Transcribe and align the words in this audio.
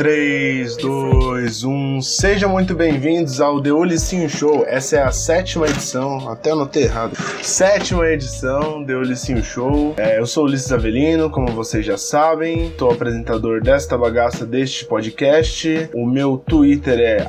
3, 0.00 0.78
2, 0.78 1.62
1. 1.62 2.00
Sejam 2.00 2.48
muito 2.48 2.74
bem-vindos 2.74 3.38
ao 3.38 3.60
The 3.60 3.70
Ulissinho 3.70 4.30
Show. 4.30 4.64
Essa 4.66 4.96
é 4.96 5.02
a 5.02 5.12
sétima 5.12 5.68
edição, 5.68 6.26
até 6.30 6.52
anotei 6.52 6.84
errado. 6.84 7.14
Sétima 7.42 8.08
edição 8.08 8.82
The 8.82 8.96
Ulissinho 8.96 9.44
Show. 9.44 9.92
É, 9.98 10.18
eu 10.18 10.24
sou 10.24 10.46
Ulisses 10.46 10.72
Avelino, 10.72 11.28
como 11.28 11.48
vocês 11.48 11.84
já 11.84 11.98
sabem. 11.98 12.72
Sou 12.78 12.90
apresentador 12.90 13.60
desta 13.60 13.98
bagaça 13.98 14.46
deste 14.46 14.86
podcast. 14.86 15.90
O 15.92 16.06
meu 16.06 16.38
Twitter 16.38 16.98
é 16.98 17.28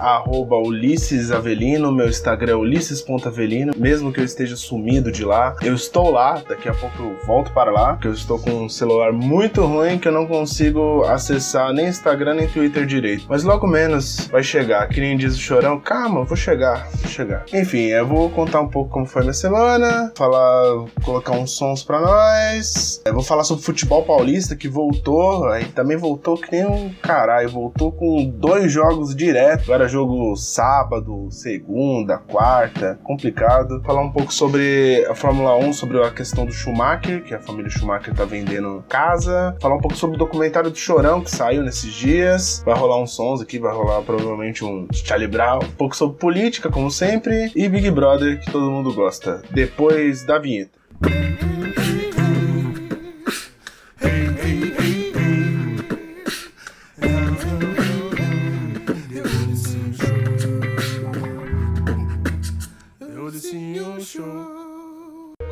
Ulisses 0.66 1.30
Avelino, 1.30 1.92
meu 1.92 2.08
Instagram 2.08 2.54
é 2.54 2.56
ulisses.avelino. 2.56 3.74
Mesmo 3.76 4.14
que 4.14 4.22
eu 4.22 4.24
esteja 4.24 4.56
sumido 4.56 5.12
de 5.12 5.26
lá, 5.26 5.58
eu 5.62 5.76
estou 5.76 6.10
lá. 6.10 6.42
Daqui 6.48 6.70
a 6.70 6.74
pouco 6.74 7.04
eu 7.04 7.18
volto 7.28 7.52
para 7.52 7.70
lá, 7.70 7.96
porque 7.96 8.08
eu 8.08 8.14
estou 8.14 8.40
com 8.40 8.64
um 8.64 8.70
celular 8.70 9.12
muito 9.12 9.62
ruim 9.66 10.00
que 10.00 10.08
eu 10.08 10.14
não 10.14 10.26
consigo 10.26 11.04
acessar 11.04 11.74
nem 11.74 11.90
Instagram 11.90 12.36
nem 12.36 12.48
Twitter 12.48 12.61
Twitter 12.62 12.86
direito. 12.86 13.26
Mas 13.28 13.44
logo 13.44 13.66
menos 13.66 14.28
vai 14.28 14.44
chegar. 14.44 14.88
Que 14.88 15.02
nem 15.02 15.18
diz 15.18 15.36
o 15.36 15.40
chorão, 15.40 15.80
calma, 15.80 16.24
vou 16.24 16.38
chegar, 16.38 16.88
vou 17.02 17.10
chegar. 17.10 17.44
Enfim, 17.52 17.88
eu 17.88 18.06
vou 18.06 18.30
contar 18.30 18.62
um 18.62 18.68
pouco 18.68 18.92
como 18.92 19.06
foi 19.06 19.24
minha 19.24 19.34
semana, 19.34 20.12
falar, 20.16 20.86
colocar 21.04 21.32
uns 21.32 21.52
sons 21.52 21.84
pra 21.84 22.00
nós. 22.00 23.02
Eu 23.04 23.16
vou 23.16 23.24
falar 23.24 23.44
sobre 23.44 23.64
futebol 23.64 24.04
paulista 24.04 24.56
que 24.56 24.68
voltou, 24.68 25.48
aí 25.48 25.66
também 25.66 25.98
voltou 25.98 26.38
que 26.38 26.52
nem 26.52 26.66
um 26.66 26.94
caralho, 27.02 27.50
voltou 27.50 27.92
com 27.92 28.30
dois 28.30 28.72
jogos 28.72 29.16
direto. 29.16 29.64
Agora 29.64 29.88
jogo 29.88 30.36
sábado, 30.36 31.30
segunda, 31.32 32.20
quarta, 32.20 33.00
complicado. 33.04 33.82
Falar 33.84 34.02
um 34.02 34.12
pouco 34.12 34.32
sobre 34.32 35.04
a 35.10 35.16
Fórmula 35.16 35.56
1, 35.56 35.74
sobre 35.74 36.00
a 36.04 36.12
questão 36.12 36.46
do 36.46 36.52
Schumacher, 36.52 37.24
que 37.24 37.34
a 37.34 37.40
família 37.40 37.72
Schumacher 37.72 38.14
tá 38.14 38.24
vendendo 38.24 38.84
casa. 38.88 39.56
Falar 39.60 39.76
um 39.76 39.82
pouco 39.82 39.98
sobre 39.98 40.16
o 40.16 40.20
documentário 40.20 40.70
do 40.70 40.78
Chorão 40.78 41.22
que 41.22 41.32
saiu 41.32 41.64
nesses 41.64 41.92
dias. 41.94 42.51
Vai 42.60 42.78
rolar 42.78 43.02
uns 43.02 43.14
sons 43.16 43.42
aqui, 43.42 43.58
vai 43.58 43.74
rolar 43.74 44.02
provavelmente 44.02 44.64
um 44.64 44.88
Charlie 44.92 45.28
Brown, 45.28 45.60
um 45.64 45.72
pouco 45.72 45.96
sobre 45.96 46.18
política, 46.18 46.70
como 46.70 46.92
sempre, 46.92 47.52
e 47.56 47.70
Big 47.70 47.90
Brother, 47.90 48.40
que 48.40 48.52
todo 48.52 48.70
mundo 48.70 48.94
gosta. 48.94 49.42
Depois 49.52 50.26
da 50.26 50.38
vinheta. 50.38 50.82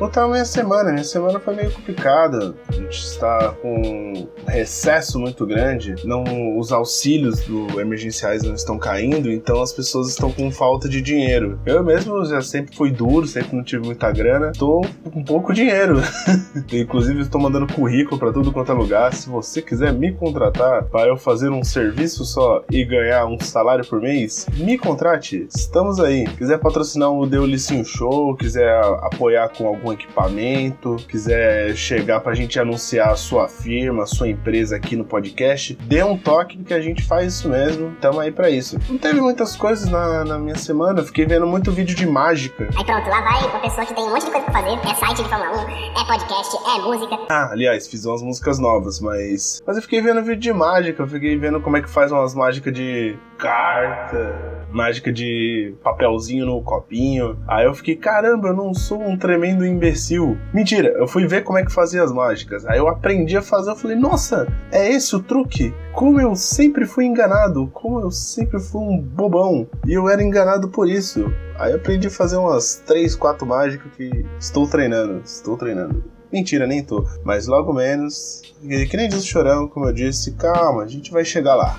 Contar 0.00 0.26
minha 0.28 0.46
semana. 0.46 0.92
Minha 0.92 1.04
semana 1.04 1.38
foi 1.38 1.54
meio 1.54 1.70
complicada. 1.72 2.54
A 2.66 2.72
gente 2.72 2.98
está 2.98 3.54
com 3.60 3.82
um 3.82 4.28
recesso 4.46 5.20
muito 5.20 5.44
grande. 5.44 5.94
Não, 6.06 6.24
os 6.58 6.72
auxílios 6.72 7.40
do 7.40 7.78
emergenciais 7.78 8.42
não 8.42 8.54
estão 8.54 8.78
caindo, 8.78 9.30
então 9.30 9.60
as 9.60 9.74
pessoas 9.74 10.08
estão 10.08 10.32
com 10.32 10.50
falta 10.50 10.88
de 10.88 11.02
dinheiro. 11.02 11.60
Eu 11.66 11.84
mesmo 11.84 12.24
já 12.24 12.40
sempre 12.40 12.74
fui 12.74 12.90
duro, 12.90 13.26
sempre 13.26 13.54
não 13.54 13.62
tive 13.62 13.84
muita 13.84 14.10
grana. 14.10 14.52
Tô 14.58 14.80
com 15.12 15.22
pouco 15.22 15.52
dinheiro. 15.52 15.96
Inclusive 16.72 17.20
estou 17.20 17.38
mandando 17.38 17.70
currículo 17.70 18.18
para 18.18 18.32
tudo 18.32 18.50
quanto 18.50 18.72
é 18.72 18.74
lugar. 18.74 19.12
Se 19.12 19.28
você 19.28 19.60
quiser 19.60 19.92
me 19.92 20.12
contratar 20.12 20.84
para 20.84 21.08
eu 21.08 21.18
fazer 21.18 21.50
um 21.50 21.62
serviço 21.62 22.24
só 22.24 22.64
e 22.70 22.86
ganhar 22.86 23.26
um 23.26 23.38
salário 23.38 23.86
por 23.86 24.00
mês, 24.00 24.46
me 24.56 24.78
contrate. 24.78 25.46
Estamos 25.54 26.00
aí. 26.00 26.26
Quiser 26.38 26.56
patrocinar 26.58 27.12
o 27.12 27.26
Deu 27.26 27.44
Licinho 27.44 27.84
Show, 27.84 28.34
quiser 28.34 28.82
apoiar 29.02 29.50
com 29.50 29.66
algum 29.66 29.89
equipamento, 29.92 30.96
quiser 31.08 31.74
chegar 31.76 32.20
pra 32.20 32.34
gente 32.34 32.58
anunciar 32.58 33.10
a 33.10 33.16
sua 33.16 33.48
firma, 33.48 34.04
a 34.04 34.06
sua 34.06 34.28
empresa 34.28 34.76
aqui 34.76 34.96
no 34.96 35.04
podcast, 35.04 35.74
dê 35.74 36.02
um 36.02 36.16
toque 36.16 36.58
que 36.62 36.74
a 36.74 36.80
gente 36.80 37.02
faz 37.02 37.34
isso 37.34 37.48
mesmo. 37.48 37.94
Tamo 38.00 38.20
aí 38.20 38.30
pra 38.30 38.50
isso. 38.50 38.78
Não 38.88 38.98
teve 38.98 39.20
muitas 39.20 39.56
coisas 39.56 39.88
na, 39.88 40.24
na 40.24 40.38
minha 40.38 40.56
semana, 40.56 41.02
fiquei 41.02 41.26
vendo 41.26 41.46
muito 41.46 41.70
vídeo 41.72 41.94
de 41.94 42.06
mágica. 42.06 42.68
Aí 42.76 42.84
pronto, 42.84 43.08
lá 43.08 43.20
vai 43.20 43.48
uma 43.48 43.60
pessoa 43.60 43.86
que 43.86 43.94
tem 43.94 44.04
um 44.04 44.10
monte 44.10 44.24
de 44.24 44.30
coisa 44.30 44.50
pra 44.50 44.62
fazer. 44.62 44.90
É 44.90 44.94
site 44.94 45.22
de 45.22 45.28
Fórmula 45.28 45.66
1, 45.66 46.00
é 46.00 46.04
podcast, 46.06 46.56
é 46.56 46.78
música. 46.82 47.18
Ah, 47.30 47.50
aliás, 47.52 47.88
fiz 47.88 48.04
umas 48.04 48.22
músicas 48.22 48.58
novas, 48.58 49.00
mas. 49.00 49.62
Mas 49.66 49.76
eu 49.76 49.82
fiquei 49.82 50.00
vendo 50.00 50.22
vídeo 50.22 50.40
de 50.40 50.52
mágica, 50.52 51.02
eu 51.02 51.08
fiquei 51.08 51.36
vendo 51.36 51.60
como 51.60 51.76
é 51.76 51.82
que 51.82 51.88
faz 51.88 52.12
umas 52.12 52.34
mágicas 52.34 52.72
de 52.72 53.16
carta 53.38 54.59
mágica 54.72 55.12
de 55.12 55.74
papelzinho 55.82 56.46
no 56.46 56.62
copinho. 56.62 57.38
Aí 57.46 57.64
eu 57.64 57.74
fiquei, 57.74 57.96
caramba, 57.96 58.48
eu 58.48 58.56
não 58.56 58.72
sou 58.72 59.00
um 59.00 59.16
tremendo 59.16 59.66
imbecil. 59.66 60.36
Mentira, 60.52 60.88
eu 60.96 61.06
fui 61.06 61.26
ver 61.26 61.42
como 61.42 61.58
é 61.58 61.64
que 61.64 61.72
fazia 61.72 62.02
as 62.02 62.12
mágicas. 62.12 62.66
Aí 62.66 62.78
eu 62.78 62.88
aprendi 62.88 63.36
a 63.36 63.42
fazer, 63.42 63.70
eu 63.70 63.76
falei, 63.76 63.96
nossa, 63.96 64.46
é 64.72 64.90
esse 64.90 65.14
o 65.14 65.20
truque? 65.20 65.74
Como 65.92 66.20
eu 66.20 66.34
sempre 66.34 66.86
fui 66.86 67.04
enganado, 67.04 67.68
como 67.72 68.00
eu 68.00 68.10
sempre 68.10 68.60
fui 68.60 68.80
um 68.80 69.00
bobão. 69.00 69.68
E 69.86 69.92
eu 69.92 70.08
era 70.08 70.22
enganado 70.22 70.68
por 70.68 70.88
isso. 70.88 71.32
Aí 71.58 71.72
eu 71.72 71.76
aprendi 71.76 72.06
a 72.06 72.10
fazer 72.10 72.36
umas 72.36 72.76
3, 72.86 73.14
4 73.16 73.46
mágicas 73.46 73.92
que 73.96 74.24
estou 74.38 74.66
treinando, 74.66 75.20
estou 75.24 75.56
treinando. 75.56 76.02
Mentira, 76.32 76.66
nem 76.66 76.82
tô. 76.82 77.04
Mas 77.24 77.48
logo 77.48 77.72
menos, 77.72 78.40
que 78.88 78.96
nem 78.96 79.08
diz 79.08 79.24
o 79.24 79.26
chorão, 79.26 79.66
como 79.66 79.86
eu 79.86 79.92
disse, 79.92 80.32
calma, 80.32 80.84
a 80.84 80.86
gente 80.86 81.10
vai 81.10 81.24
chegar 81.24 81.56
lá. 81.56 81.78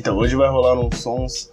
Então, 0.00 0.16
hoje 0.16 0.34
vai 0.34 0.48
rolar 0.48 0.80
uns 0.80 0.98
sons 0.98 1.50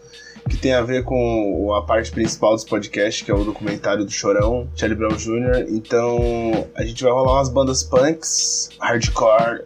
que 0.49 0.55
tem 0.55 0.73
a 0.73 0.81
ver 0.81 1.03
com 1.03 1.73
a 1.73 1.81
parte 1.81 2.09
principal 2.11 2.55
desse 2.55 2.65
podcast, 2.65 3.25
que 3.25 3.29
é 3.29 3.33
o 3.33 3.43
documentário 3.43 4.05
do 4.05 4.09
Chorão, 4.09 4.69
Charlie 4.73 4.97
Brown 4.97 5.17
Jr. 5.17 5.65
Então, 5.67 6.65
a 6.73 6.85
gente 6.85 7.03
vai 7.03 7.11
rolar 7.11 7.33
umas 7.33 7.49
bandas 7.49 7.83
punks, 7.83 8.69
hardcore. 8.79 9.65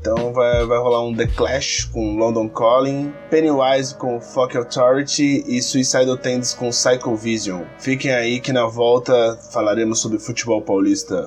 Então, 0.00 0.32
vai, 0.32 0.64
vai 0.64 0.78
rolar 0.78 1.04
um 1.04 1.12
The 1.12 1.26
Clash 1.26 1.86
com 1.86 2.16
London 2.16 2.48
Calling, 2.48 3.12
Pennywise 3.28 3.96
com 3.96 4.20
Fuck 4.20 4.56
Authority 4.56 5.42
e 5.44 5.60
Suicidal 5.60 6.16
Tendencies 6.16 6.54
com 6.54 6.70
Psycho 6.70 7.16
Vision. 7.16 7.62
Fiquem 7.80 8.12
aí 8.12 8.38
que 8.38 8.52
na 8.52 8.68
volta 8.68 9.36
falaremos 9.52 10.00
sobre 10.00 10.20
futebol 10.20 10.62
paulista. 10.62 11.26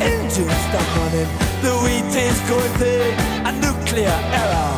engine 0.00 0.50
stuck 0.66 0.90
on. 1.02 1.12
The 1.64 1.72
wheat 1.82 2.14
is 2.16 2.40
going 2.48 2.72
through 2.78 3.12
a 3.48 3.52
nuclear 3.64 4.18
error, 4.40 4.72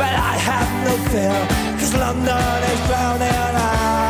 but 0.00 0.14
I 0.32 0.34
have 0.48 0.70
no 0.86 0.94
fear, 1.10 1.38
cause 1.78 1.94
London 1.94 2.62
is 2.72 2.80
drowning 2.88 3.56
out. 3.56 4.05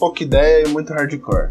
Pouca 0.00 0.24
ideia 0.24 0.66
e 0.66 0.68
muito 0.68 0.92
hardcore. 0.92 1.50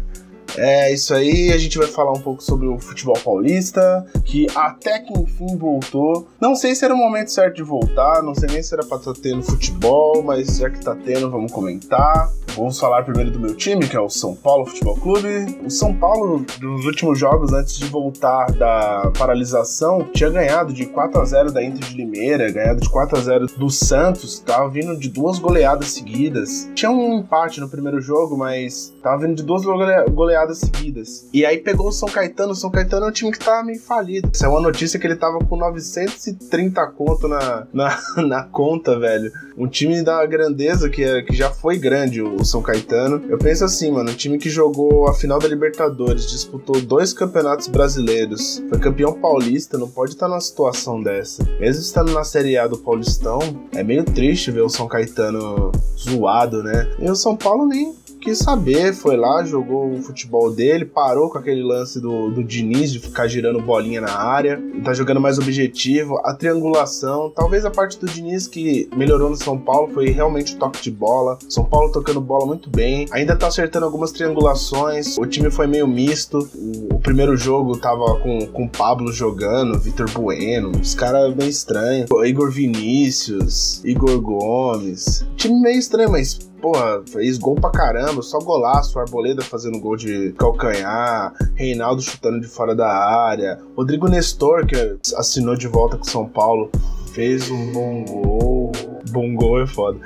É 0.58 0.92
isso 0.92 1.14
aí, 1.14 1.52
a 1.52 1.58
gente 1.58 1.78
vai 1.78 1.86
falar 1.86 2.10
um 2.10 2.20
pouco 2.20 2.42
sobre 2.42 2.66
o 2.66 2.76
futebol 2.78 3.16
paulista, 3.24 4.04
que 4.24 4.46
até 4.54 4.98
que 4.98 5.16
enfim 5.16 5.56
voltou. 5.56 6.28
Não 6.40 6.56
sei 6.56 6.74
se 6.74 6.84
era 6.84 6.92
o 6.92 6.98
momento 6.98 7.30
certo 7.30 7.56
de 7.56 7.62
voltar, 7.62 8.20
não 8.22 8.34
sei 8.34 8.48
nem 8.50 8.62
se 8.62 8.74
era 8.74 8.84
pra 8.84 8.96
estar 8.96 9.14
tá 9.14 9.20
tendo 9.22 9.44
futebol, 9.44 10.22
mas 10.24 10.58
já 10.58 10.68
que 10.68 10.80
tá 10.84 10.96
tendo, 10.96 11.30
vamos 11.30 11.52
comentar. 11.52 12.32
Vamos 12.56 12.78
falar 12.78 13.04
primeiro 13.04 13.30
do 13.30 13.40
meu 13.40 13.54
time, 13.54 13.86
que 13.86 13.96
é 13.96 14.00
o 14.00 14.08
São 14.08 14.34
Paulo 14.34 14.66
Futebol 14.66 14.96
Clube. 14.96 15.58
O 15.64 15.70
São 15.70 15.94
Paulo, 15.94 16.44
nos 16.60 16.84
últimos 16.84 17.18
jogos, 17.18 17.52
antes 17.52 17.78
de 17.78 17.86
voltar 17.86 18.50
da 18.52 19.10
paralisação, 19.16 20.06
tinha 20.12 20.28
ganhado 20.28 20.72
de 20.72 20.86
4 20.86 21.20
a 21.20 21.24
0 21.24 21.52
da 21.52 21.62
Inter 21.62 21.88
de 21.88 21.96
Limeira, 21.96 22.50
ganhado 22.50 22.80
de 22.80 22.88
4 22.88 23.18
a 23.18 23.20
0 23.20 23.46
do 23.46 23.70
Santos, 23.70 24.40
tava 24.40 24.68
vindo 24.68 24.96
de 24.96 25.08
duas 25.08 25.38
goleadas 25.38 25.92
seguidas. 25.92 26.70
Tinha 26.74 26.90
um 26.90 27.18
empate 27.18 27.60
no 27.60 27.68
primeiro 27.68 28.00
jogo, 28.00 28.36
mas 28.36 28.92
tava 29.02 29.22
vindo 29.22 29.36
de 29.36 29.42
duas 29.42 29.62
goleadas 29.64 30.58
seguidas. 30.58 31.28
E 31.32 31.46
aí 31.46 31.58
pegou 31.58 31.88
o 31.88 31.92
São 31.92 32.08
Caetano. 32.08 32.52
O 32.52 32.56
São 32.56 32.70
Caetano 32.70 33.06
é 33.06 33.08
um 33.08 33.12
time 33.12 33.32
que 33.32 33.38
tá 33.38 33.62
meio 33.62 33.80
falido. 33.80 34.30
Isso 34.32 34.44
é 34.44 34.48
uma 34.48 34.60
notícia 34.60 34.98
que 34.98 35.06
ele 35.06 35.16
tava 35.16 35.38
com 35.38 35.56
930 35.56 36.86
conto 36.88 37.28
na, 37.28 37.66
na, 37.72 37.98
na 38.26 38.42
conta, 38.42 38.98
velho. 38.98 39.32
Um 39.56 39.66
time 39.66 40.02
da 40.02 40.24
grandeza 40.26 40.88
que, 40.88 41.02
é, 41.02 41.22
que 41.22 41.34
já 41.34 41.50
foi 41.50 41.78
grande, 41.78 42.22
o 42.22 42.39
São 42.44 42.62
Caetano. 42.62 43.22
Eu 43.28 43.38
penso 43.38 43.64
assim, 43.64 43.90
mano, 43.90 44.10
um 44.10 44.14
time 44.14 44.38
que 44.38 44.48
jogou 44.48 45.08
a 45.08 45.14
final 45.14 45.38
da 45.38 45.48
Libertadores, 45.48 46.28
disputou 46.28 46.80
dois 46.80 47.12
campeonatos 47.12 47.68
brasileiros, 47.68 48.62
foi 48.68 48.78
campeão 48.78 49.12
paulista, 49.12 49.78
não 49.78 49.88
pode 49.88 50.12
estar 50.12 50.28
numa 50.28 50.40
situação 50.40 51.02
dessa. 51.02 51.42
Mesmo 51.58 51.82
estando 51.82 52.12
na 52.12 52.24
Série 52.24 52.56
A 52.56 52.66
do 52.66 52.78
Paulistão, 52.78 53.38
é 53.72 53.82
meio 53.82 54.04
triste 54.04 54.50
ver 54.50 54.62
o 54.62 54.68
São 54.68 54.88
Caetano 54.88 55.72
zoado, 55.98 56.62
né? 56.62 56.90
E 56.98 57.10
o 57.10 57.14
São 57.14 57.36
Paulo 57.36 57.66
nem 57.66 57.94
quis 58.20 58.38
saber, 58.38 58.92
foi 58.92 59.16
lá, 59.16 59.42
jogou 59.44 59.92
o 59.92 60.02
futebol 60.02 60.52
dele, 60.52 60.84
parou 60.84 61.30
com 61.30 61.38
aquele 61.38 61.62
lance 61.62 61.98
do, 62.00 62.30
do 62.30 62.44
Diniz 62.44 62.92
de 62.92 62.98
ficar 62.98 63.26
girando 63.26 63.60
bolinha 63.60 64.00
na 64.00 64.12
área, 64.12 64.62
tá 64.84 64.92
jogando 64.92 65.20
mais 65.20 65.38
objetivo, 65.38 66.20
a 66.22 66.34
triangulação, 66.34 67.32
talvez 67.34 67.64
a 67.64 67.70
parte 67.70 67.98
do 67.98 68.06
Diniz 68.06 68.46
que 68.46 68.88
melhorou 68.94 69.30
no 69.30 69.36
São 69.36 69.58
Paulo 69.58 69.92
foi 69.92 70.10
realmente 70.10 70.54
o 70.54 70.58
toque 70.58 70.82
de 70.82 70.90
bola, 70.90 71.38
São 71.48 71.64
Paulo 71.64 71.90
tocando 71.90 72.20
bola 72.20 72.44
muito 72.44 72.68
bem, 72.68 73.06
ainda 73.10 73.34
tá 73.34 73.46
acertando 73.46 73.86
algumas 73.86 74.12
triangulações, 74.12 75.16
o 75.16 75.26
time 75.26 75.50
foi 75.50 75.66
meio 75.66 75.88
misto, 75.88 76.48
o, 76.54 76.96
o 76.96 77.00
primeiro 77.00 77.36
jogo 77.36 77.78
tava 77.78 78.20
com, 78.20 78.46
com 78.48 78.64
o 78.64 78.68
Pablo 78.68 79.12
jogando, 79.12 79.78
Vitor 79.78 80.10
Bueno, 80.10 80.72
os 80.80 80.94
caras 80.94 81.32
bem 81.34 81.48
estranhos, 81.48 82.10
Igor 82.24 82.50
Vinícius, 82.50 83.82
Igor 83.84 84.20
Gomes, 84.20 85.26
time 85.36 85.58
meio 85.60 85.78
estranho, 85.78 86.10
mas 86.10 86.49
porra, 86.60 87.02
fez 87.10 87.38
gol 87.38 87.54
pra 87.54 87.70
caramba, 87.70 88.22
só 88.22 88.38
golaço, 88.38 88.98
Arboleda 88.98 89.42
fazendo 89.42 89.80
gol 89.80 89.96
de 89.96 90.32
calcanhar, 90.32 91.34
Reinaldo 91.54 92.02
chutando 92.02 92.40
de 92.40 92.46
fora 92.46 92.74
da 92.74 92.88
área, 92.88 93.58
Rodrigo 93.76 94.08
Nestor, 94.08 94.66
que 94.66 94.98
assinou 95.16 95.56
de 95.56 95.66
volta 95.66 95.96
com 95.96 96.04
São 96.04 96.28
Paulo, 96.28 96.70
fez 97.12 97.50
um 97.50 97.72
bom 97.72 98.04
gol. 98.04 98.72
Bom 99.10 99.34
gol 99.34 99.62
é 99.62 99.66
foda 99.66 99.98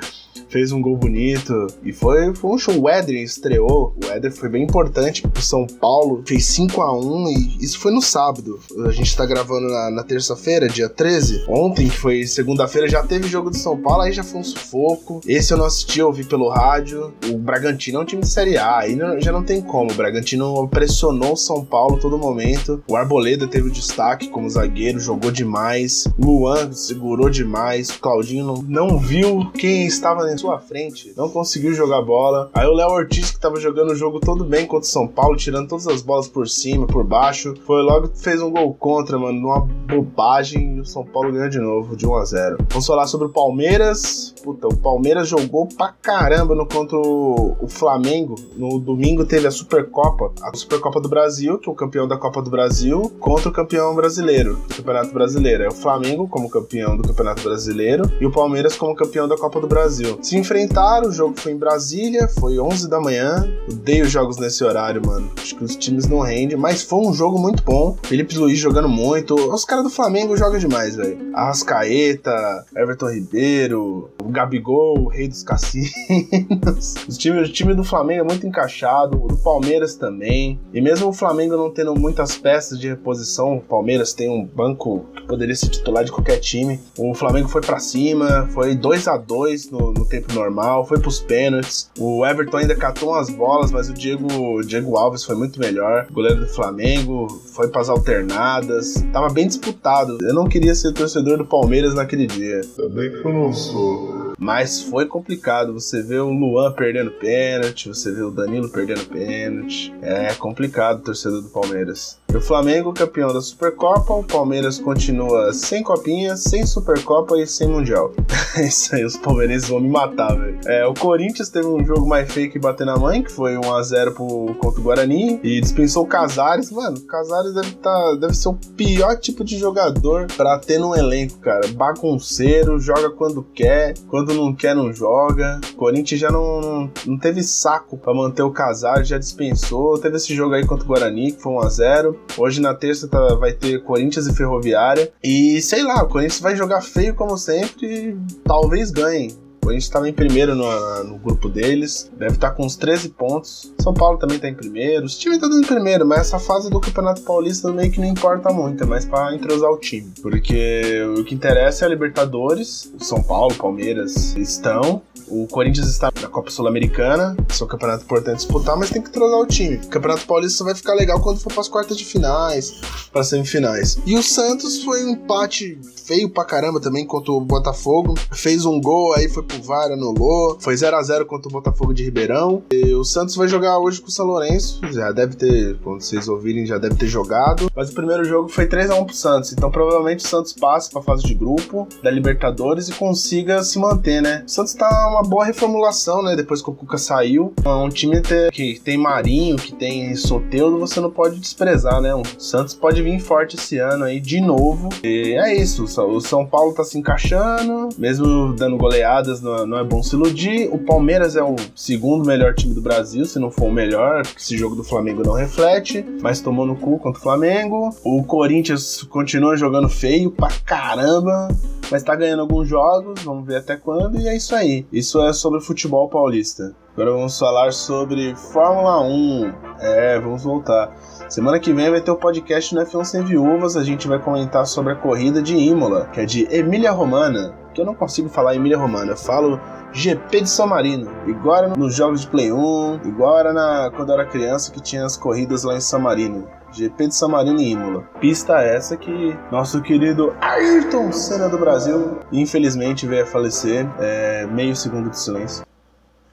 fez 0.55 0.71
um 0.71 0.81
gol 0.81 0.95
bonito 0.95 1.67
e 1.83 1.91
foi, 1.91 2.33
foi 2.33 2.51
um 2.51 2.57
show. 2.57 2.79
O 2.79 2.87
Éder 2.87 3.21
estreou, 3.21 3.93
o 4.01 4.05
Éder 4.09 4.31
foi 4.31 4.47
bem 4.47 4.63
importante 4.63 5.21
pro 5.21 5.41
São 5.41 5.67
Paulo, 5.67 6.23
fez 6.25 6.45
5 6.45 6.81
a 6.81 6.97
1 6.97 7.27
e 7.27 7.57
isso 7.59 7.77
foi 7.77 7.91
no 7.91 8.01
sábado. 8.01 8.57
A 8.85 8.91
gente 8.91 9.13
tá 9.17 9.25
gravando 9.25 9.67
na, 9.67 9.91
na 9.91 10.03
terça-feira, 10.03 10.69
dia 10.69 10.87
13. 10.87 11.43
Ontem, 11.49 11.89
que 11.89 11.97
foi 11.97 12.25
segunda-feira, 12.25 12.87
já 12.87 13.03
teve 13.03 13.27
jogo 13.27 13.51
de 13.51 13.57
São 13.57 13.77
Paulo, 13.77 14.03
aí 14.03 14.13
já 14.13 14.23
foi 14.23 14.39
um 14.39 14.43
sufoco. 14.45 15.19
Esse 15.27 15.51
eu 15.51 15.57
não 15.57 15.65
assisti, 15.65 15.99
eu 15.99 16.07
ouvi 16.07 16.23
pelo 16.23 16.47
rádio. 16.47 17.13
O 17.29 17.37
Bragantino 17.37 17.99
é 17.99 18.01
um 18.03 18.05
time 18.05 18.21
de 18.21 18.29
Série 18.29 18.57
A, 18.57 18.77
aí 18.77 18.95
não, 18.95 19.19
já 19.19 19.33
não 19.33 19.43
tem 19.43 19.61
como. 19.61 19.91
O 19.91 19.95
Bragantino 19.95 20.65
pressionou 20.69 21.33
o 21.33 21.37
São 21.37 21.65
Paulo 21.65 21.99
todo 21.99 22.17
momento. 22.17 22.81
O 22.87 22.95
Arboleda 22.95 23.45
teve 23.45 23.67
o 23.67 23.71
destaque 23.71 24.29
como 24.29 24.49
zagueiro, 24.49 25.01
jogou 25.01 25.31
demais. 25.31 26.07
Luan 26.17 26.71
segurou 26.71 27.29
demais. 27.29 27.89
O 27.89 27.99
Claudinho 27.99 28.45
não, 28.45 28.87
não 28.87 28.97
viu 28.97 29.51
quem 29.53 29.85
estava 29.85 30.23
na 30.23 30.31
sua 30.45 30.59
frente, 30.59 31.13
não 31.17 31.29
conseguiu 31.29 31.73
jogar 31.73 32.01
bola. 32.01 32.49
Aí 32.53 32.67
o 32.67 32.73
Léo 32.73 32.89
Ortiz, 32.89 33.31
que 33.31 33.39
tava 33.39 33.59
jogando 33.59 33.91
o 33.91 33.95
jogo 33.95 34.19
todo 34.19 34.45
bem 34.45 34.65
contra 34.65 34.87
o 34.87 34.91
São 34.91 35.07
Paulo, 35.07 35.35
tirando 35.35 35.67
todas 35.67 35.87
as 35.87 36.01
bolas 36.01 36.27
por 36.27 36.47
cima, 36.47 36.85
por 36.85 37.03
baixo, 37.03 37.55
foi 37.65 37.81
logo 37.81 38.11
fez 38.15 38.41
um 38.41 38.51
gol 38.51 38.73
contra, 38.73 39.17
mano, 39.17 39.39
numa 39.39 39.59
bobagem, 39.59 40.77
e 40.77 40.79
o 40.79 40.85
São 40.85 41.03
Paulo 41.03 41.31
ganhou 41.31 41.49
de 41.49 41.59
novo, 41.59 41.95
de 41.95 42.05
1 42.05 42.15
a 42.15 42.25
0 42.25 42.57
Vamos 42.69 42.85
falar 42.85 43.07
sobre 43.07 43.27
o 43.27 43.29
Palmeiras. 43.29 44.33
Puta, 44.43 44.67
o 44.67 44.77
Palmeiras 44.77 45.27
jogou 45.27 45.67
pra 45.67 45.91
caramba 45.91 46.53
no 46.53 46.67
contra 46.67 46.97
o, 46.97 47.55
o 47.59 47.67
Flamengo. 47.67 48.35
No 48.55 48.79
domingo 48.79 49.25
teve 49.25 49.47
a 49.47 49.51
Supercopa, 49.51 50.31
a 50.41 50.55
Supercopa 50.55 51.01
do 51.01 51.09
Brasil, 51.09 51.57
que 51.57 51.67
é 51.67 51.71
o 51.71 51.75
campeão 51.75 52.07
da 52.07 52.17
Copa 52.17 52.41
do 52.41 52.49
Brasil, 52.49 53.11
contra 53.19 53.49
o 53.49 53.51
campeão 53.51 53.95
brasileiro 53.95 54.55
do 54.67 54.75
Campeonato 54.75 55.13
Brasileiro. 55.13 55.63
É 55.63 55.67
o 55.67 55.71
Flamengo 55.73 56.27
como 56.27 56.49
campeão 56.49 56.95
do 56.95 57.07
Campeonato 57.07 57.41
Brasileiro 57.41 58.03
e 58.19 58.25
o 58.25 58.31
Palmeiras 58.31 58.77
como 58.77 58.95
campeão 58.95 59.27
da 59.27 59.37
Copa 59.37 59.59
do 59.59 59.67
Brasil. 59.67 60.19
Se 60.21 60.34
enfrentaram, 60.37 61.09
o 61.09 61.11
jogo 61.11 61.39
foi 61.39 61.51
em 61.51 61.57
Brasília, 61.57 62.27
foi 62.27 62.59
11 62.59 62.89
da 62.89 62.99
manhã. 62.99 63.47
Odeio 63.69 64.05
jogos 64.05 64.37
nesse 64.37 64.63
horário, 64.63 65.01
mano. 65.05 65.31
Acho 65.37 65.55
que 65.55 65.63
os 65.63 65.75
times 65.75 66.07
não 66.07 66.19
rendem, 66.19 66.57
mas 66.57 66.81
foi 66.81 66.99
um 66.99 67.13
jogo 67.13 67.39
muito 67.39 67.63
bom. 67.63 67.97
Felipe 68.03 68.37
Luiz 68.37 68.57
jogando 68.57 68.89
muito. 68.89 69.35
Os 69.35 69.65
caras 69.65 69.83
do 69.83 69.89
Flamengo 69.89 70.37
jogam 70.37 70.59
demais, 70.59 70.95
velho. 70.95 71.17
Arrascaeta, 71.33 72.65
Everton 72.75 73.09
Ribeiro, 73.09 74.09
o 74.21 74.29
Gabigol, 74.29 74.99
o 74.99 75.07
rei 75.07 75.27
dos 75.27 75.43
cassinos. 75.43 75.91
Os 77.07 77.17
times, 77.17 77.49
o 77.49 77.51
time 77.51 77.73
do 77.73 77.83
Flamengo 77.83 78.21
é 78.21 78.23
muito 78.23 78.47
encaixado, 78.47 79.21
o 79.23 79.27
do 79.27 79.37
Palmeiras 79.37 79.95
também. 79.95 80.59
E 80.73 80.81
mesmo 80.81 81.09
o 81.09 81.13
Flamengo 81.13 81.55
não 81.55 81.69
tendo 81.69 81.95
muitas 81.95 82.37
peças 82.37 82.79
de 82.79 82.87
reposição, 82.87 83.57
o 83.57 83.61
Palmeiras 83.61 84.13
tem 84.13 84.29
um 84.29 84.45
banco 84.45 85.05
que 85.15 85.23
poderia 85.23 85.55
ser 85.55 85.69
titular 85.69 86.03
de 86.03 86.11
qualquer 86.11 86.39
time. 86.39 86.79
O 86.97 87.13
Flamengo 87.13 87.47
foi 87.47 87.61
para 87.61 87.79
cima, 87.79 88.47
foi 88.53 88.75
2 88.75 89.07
a 89.07 89.17
2 89.17 89.71
no, 89.71 89.91
no 89.91 90.05
tempo 90.21 90.33
normal, 90.33 90.85
foi 90.85 90.99
pros 90.99 91.19
pênaltis. 91.19 91.89
O 91.97 92.25
Everton 92.25 92.57
ainda 92.57 92.75
catou 92.75 93.09
umas 93.09 93.29
bolas, 93.29 93.71
mas 93.71 93.89
o 93.89 93.93
Diego, 93.93 94.27
o 94.31 94.61
Diego 94.61 94.97
Alves 94.97 95.23
foi 95.23 95.35
muito 95.35 95.59
melhor. 95.59 96.07
O 96.09 96.13
goleiro 96.13 96.41
do 96.41 96.47
Flamengo 96.47 97.27
foi 97.53 97.67
pras 97.69 97.89
alternadas. 97.89 99.05
Tava 99.11 99.29
bem 99.29 99.47
disputado. 99.47 100.17
Eu 100.21 100.33
não 100.33 100.47
queria 100.47 100.73
ser 100.75 100.93
torcedor 100.93 101.37
do 101.37 101.45
Palmeiras 101.45 101.93
naquele 101.93 102.27
dia. 102.27 102.61
Também 102.75 103.11
que 103.11 103.25
eu 103.25 103.33
não 103.33 103.53
sou. 103.53 104.33
Mas 104.37 104.81
foi 104.81 105.05
complicado. 105.05 105.73
Você 105.73 106.01
vê 106.01 106.17
o 106.17 106.29
Luan 106.29 106.71
perdendo 106.73 107.11
pênalti, 107.11 107.87
você 107.87 108.11
vê 108.11 108.21
o 108.21 108.31
Danilo 108.31 108.69
perdendo 108.69 109.05
pênalti. 109.05 109.93
É 110.01 110.33
complicado, 110.35 111.03
torcedor 111.03 111.41
do 111.41 111.49
Palmeiras. 111.49 112.19
O 112.35 112.41
Flamengo, 112.41 112.91
campeão 112.91 113.33
da 113.33 113.39
Supercopa, 113.39 114.13
o 114.13 114.23
Palmeiras 114.23 114.77
continua 114.77 115.53
sem 115.53 115.81
copinha, 115.81 116.35
sem 116.35 116.65
Supercopa 116.65 117.39
e 117.39 117.47
sem 117.47 117.67
Mundial. 117.67 118.11
É 118.57 118.67
isso 118.67 118.95
aí, 118.95 119.03
os 119.03 119.17
palmeirenses 119.17 119.67
vão 119.67 119.81
me 119.81 119.89
matar, 119.89 120.33
velho. 120.33 120.57
É, 120.65 120.85
o 120.85 120.93
Corinthians 120.93 121.49
teve 121.49 121.67
um 121.67 121.83
jogo 121.83 122.07
mais 122.07 122.31
feio 122.31 122.49
que 122.49 122.57
bater 122.57 122.85
na 122.85 122.95
mãe, 122.95 123.21
que 123.21 123.29
foi 123.29 123.55
1x0 123.55 124.13
pro, 124.13 124.55
contra 124.59 124.79
o 124.79 124.83
Guarani, 124.83 125.41
e 125.43 125.59
dispensou 125.59 126.03
o 126.03 126.07
Casares. 126.07 126.71
Mano, 126.71 126.97
o 126.97 127.01
Casares 127.01 127.53
deve, 127.53 127.71
tá, 127.73 128.15
deve 128.15 128.33
ser 128.33 128.47
o 128.47 128.53
pior 128.53 129.17
tipo 129.17 129.43
de 129.43 129.57
jogador 129.57 130.27
pra 130.37 130.57
ter 130.57 130.79
no 130.79 130.95
elenco, 130.95 131.37
cara. 131.39 131.67
Bagunceiro, 131.67 132.79
joga 132.79 133.09
quando 133.09 133.43
quer, 133.43 133.93
quando 134.07 134.33
não 134.33 134.55
quer, 134.55 134.73
não 134.73 134.93
joga. 134.93 135.59
O 135.73 135.75
Corinthians 135.75 136.21
já 136.21 136.31
não, 136.31 136.61
não, 136.61 136.91
não 137.05 137.19
teve 137.19 137.43
saco 137.43 137.97
para 137.97 138.13
manter 138.13 138.43
o 138.43 138.51
Casares, 138.51 139.09
já 139.09 139.17
dispensou. 139.17 139.99
Teve 139.99 140.15
esse 140.15 140.33
jogo 140.33 140.53
aí 140.53 140.65
contra 140.65 140.85
o 140.85 140.87
Guarani, 140.87 141.33
que 141.33 141.41
foi 141.41 141.51
1x0. 141.55 142.15
Hoje 142.37 142.61
na 142.61 142.73
terça 142.73 143.07
tá, 143.07 143.35
vai 143.35 143.53
ter 143.53 143.83
Corinthians 143.83 144.27
e 144.27 144.35
Ferroviária. 144.35 145.11
E 145.23 145.61
sei 145.61 145.83
lá, 145.83 146.03
o 146.03 146.07
Corinthians 146.07 146.39
vai 146.39 146.55
jogar 146.55 146.81
feio 146.81 147.15
como 147.15 147.37
sempre 147.37 147.87
e 147.87 148.17
talvez 148.43 148.91
ganhe. 148.91 149.45
A 149.67 149.71
gente 149.71 149.83
estava 149.83 150.07
em 150.07 150.13
primeiro 150.13 150.53
no, 150.53 151.03
no, 151.03 151.17
grupo 151.17 151.49
deles, 151.49 152.11
deve 152.17 152.35
estar 152.35 152.49
tá 152.49 152.55
com 152.55 152.65
uns 152.65 152.75
13 152.75 153.09
pontos. 153.09 153.73
São 153.79 153.93
Paulo 153.93 154.17
também 154.17 154.35
está 154.35 154.47
em 154.47 154.53
primeiro. 154.53 155.05
Os 155.05 155.17
times 155.17 155.37
estão 155.37 155.49
tá 155.49 155.57
em 155.57 155.63
primeiro, 155.63 156.05
mas 156.05 156.19
essa 156.19 156.39
fase 156.39 156.69
do 156.69 156.79
Campeonato 156.79 157.21
Paulista 157.21 157.71
meio 157.71 157.91
que 157.91 157.99
não 157.99 158.07
importa 158.07 158.51
muito, 158.51 158.83
é 158.83 158.87
mais 158.87 159.05
para 159.05 159.33
entrosar 159.33 159.71
o 159.71 159.77
time. 159.77 160.13
Porque 160.21 161.03
o 161.17 161.23
que 161.23 161.33
interessa 161.33 161.85
é 161.85 161.87
a 161.87 161.89
Libertadores. 161.89 162.93
O 162.99 163.03
São 163.03 163.23
Paulo, 163.23 163.55
Palmeiras 163.55 164.35
estão. 164.35 165.01
O 165.27 165.47
Corinthians 165.47 165.87
está 165.87 166.11
na 166.21 166.27
Copa 166.27 166.49
Sul-Americana, 166.49 167.35
que 167.47 167.61
é 167.61 167.65
um 167.65 167.67
campeonato 167.67 168.03
importante 168.03 168.37
disputar, 168.37 168.77
mas 168.77 168.89
tem 168.89 169.01
que 169.01 169.09
entrosar 169.09 169.39
o 169.39 169.45
time. 169.45 169.77
O 169.77 169.87
Campeonato 169.87 170.25
Paulista 170.25 170.63
vai 170.63 170.75
ficar 170.75 170.93
legal 170.93 171.19
quando 171.19 171.39
for 171.39 171.51
para 171.51 171.61
as 171.61 171.67
quartas 171.67 171.97
de 171.97 172.05
finais, 172.05 172.81
para 173.11 173.23
semifinais. 173.23 173.97
E 174.05 174.15
o 174.15 174.23
Santos 174.23 174.83
foi 174.83 175.03
um 175.05 175.09
empate 175.09 175.79
feio 176.05 176.29
pra 176.29 176.45
caramba 176.45 176.79
também 176.79 177.05
contra 177.05 177.31
o 177.31 177.41
Botafogo. 177.41 178.13
Fez 178.31 178.65
um 178.65 178.79
gol, 178.79 179.13
aí 179.13 179.27
foi 179.27 179.43
o 179.43 179.63
VAR 179.63 179.91
anulou. 179.91 180.57
Foi 180.59 180.75
0 180.77 180.95
a 180.95 181.01
0 181.01 181.25
contra 181.25 181.49
o 181.49 181.51
Botafogo 181.51 181.93
de 181.93 182.03
Ribeirão. 182.03 182.63
E 182.71 182.93
o 182.93 183.03
Santos 183.03 183.35
vai 183.35 183.47
jogar 183.47 183.79
hoje 183.79 184.01
com 184.01 184.07
o 184.07 184.11
São 184.11 184.25
Lourenço. 184.25 184.79
Já 184.91 185.11
deve 185.11 185.35
ter, 185.35 185.77
quando 185.79 186.01
vocês 186.01 186.27
ouvirem, 186.27 186.65
já 186.65 186.77
deve 186.77 186.95
ter 186.95 187.07
jogado. 187.07 187.71
Mas 187.75 187.89
o 187.89 187.93
primeiro 187.93 188.23
jogo 188.23 188.47
foi 188.49 188.67
3 188.67 188.91
a 188.91 188.95
1 188.95 189.05
pro 189.05 189.15
Santos. 189.15 189.53
Então 189.53 189.71
provavelmente 189.71 190.23
o 190.23 190.27
Santos 190.27 190.53
passe 190.53 190.91
pra 190.91 191.01
fase 191.01 191.23
de 191.23 191.33
grupo 191.33 191.87
da 192.03 192.11
Libertadores 192.11 192.89
e 192.89 192.93
consiga 192.93 193.63
se 193.63 193.79
manter, 193.79 194.21
né? 194.21 194.43
O 194.45 194.49
Santos 194.49 194.73
tá 194.73 195.14
uma 195.15 195.23
boa 195.23 195.45
reformulação, 195.45 196.21
né? 196.21 196.35
Depois 196.35 196.61
que 196.61 196.69
o 196.69 196.73
Cuca 196.73 196.97
saiu. 196.97 197.53
É 197.63 197.69
um 197.69 197.89
time 197.89 198.21
que 198.51 198.79
tem 198.83 198.97
Marinho, 198.97 199.55
que 199.55 199.73
tem 199.73 200.13
Soteudo, 200.15 200.77
você 200.77 200.99
não 200.99 201.09
pode 201.09 201.39
desprezar, 201.39 202.01
né? 202.01 202.13
O 202.13 202.23
Santos 202.37 202.73
pode 202.73 203.01
vir 203.01 203.19
forte 203.19 203.55
esse 203.55 203.77
ano 203.77 204.03
aí 204.03 204.19
de 204.19 204.41
novo. 204.41 204.89
E 205.03 205.33
é 205.33 205.55
isso. 205.55 205.85
O 205.85 206.19
São 206.19 206.45
Paulo 206.45 206.73
tá 206.73 206.83
se 206.83 206.97
encaixando, 206.97 207.89
mesmo 207.97 208.53
dando 208.53 208.77
goleadas, 208.77 209.41
não 209.41 209.77
é 209.77 209.83
bom 209.83 210.03
se 210.03 210.15
iludir. 210.15 210.69
O 210.71 210.77
Palmeiras 210.79 211.35
é 211.35 211.43
o 211.43 211.55
segundo 211.73 212.25
melhor 212.25 212.53
time 212.53 212.73
do 212.73 212.81
Brasil, 212.81 213.25
se 213.25 213.39
não 213.39 213.49
for 213.49 213.65
o 213.65 213.71
melhor, 213.71 214.23
esse 214.37 214.57
jogo 214.57 214.75
do 214.75 214.83
Flamengo 214.83 215.23
não 215.23 215.33
reflete, 215.33 216.05
mas 216.21 216.41
tomou 216.41 216.65
no 216.65 216.75
cu 216.75 216.99
contra 216.99 217.19
o 217.19 217.23
Flamengo. 217.23 217.95
O 218.03 218.23
Corinthians 218.23 219.03
continua 219.03 219.55
jogando 219.55 219.87
feio 219.87 220.29
pra 220.29 220.49
caramba, 220.65 221.47
mas 221.91 222.03
tá 222.03 222.15
ganhando 222.15 222.41
alguns 222.41 222.67
jogos, 222.67 223.21
vamos 223.23 223.45
ver 223.45 223.57
até 223.57 223.75
quando, 223.75 224.19
e 224.19 224.27
é 224.27 224.35
isso 224.35 224.55
aí. 224.55 224.85
Isso 224.91 225.21
é 225.21 225.33
sobre 225.33 225.61
futebol 225.61 226.09
paulista. 226.09 226.75
Agora 226.93 227.11
vamos 227.11 227.37
falar 227.37 227.73
sobre 227.73 228.33
Fórmula 228.35 229.01
1. 229.01 229.53
É, 229.79 230.19
vamos 230.19 230.43
voltar. 230.43 230.95
Semana 231.27 231.59
que 231.59 231.73
vem 231.73 231.89
vai 231.89 231.99
ter 231.99 232.11
o 232.11 232.15
podcast 232.15 232.75
no 232.75 232.81
F1 232.81 233.03
Sem 233.03 233.23
Viúvas. 233.23 233.75
A 233.75 233.83
gente 233.83 234.07
vai 234.07 234.19
comentar 234.19 234.65
sobre 234.67 234.93
a 234.93 234.95
corrida 234.95 235.41
de 235.41 235.55
Imola, 235.55 236.07
que 236.13 236.21
é 236.21 236.25
de 236.25 236.47
Emília 236.55 236.91
Romana. 236.91 237.53
Que 237.73 237.81
eu 237.81 237.85
não 237.85 237.95
consigo 237.95 238.29
falar 238.29 238.55
Emília 238.55 238.77
Romana, 238.77 239.11
eu 239.11 239.17
falo 239.17 239.59
GP 239.91 240.41
de 240.41 240.49
São 240.49 240.67
Marino. 240.67 241.11
Igual 241.27 241.57
era 241.57 241.67
nos 241.75 241.93
jogos 241.95 242.21
de 242.21 242.27
Play 242.27 242.51
1, 242.51 243.01
igual 243.05 243.39
era 243.39 243.51
na, 243.51 243.91
quando 243.93 244.09
eu 244.09 244.19
era 244.19 244.25
criança 244.25 244.71
que 244.71 244.79
tinha 244.79 245.03
as 245.03 245.17
corridas 245.17 245.63
lá 245.63 245.75
em 245.75 245.81
São 245.81 245.99
Marino. 245.99 246.47
GP 246.71 247.07
de 247.07 247.15
São 247.15 247.27
Marino 247.27 247.59
e 247.59 247.71
Imola. 247.71 248.03
Pista 248.21 248.61
essa 248.61 248.95
que 248.95 249.37
nosso 249.51 249.81
querido 249.81 250.33
Ayrton 250.39 251.11
Senna 251.11 251.49
do 251.49 251.57
Brasil, 251.57 252.19
infelizmente, 252.31 253.07
veio 253.07 253.23
a 253.23 253.27
falecer. 253.27 253.85
É, 253.99 254.45
meio 254.45 254.75
segundo 254.75 255.09
de 255.09 255.19
silêncio. 255.19 255.65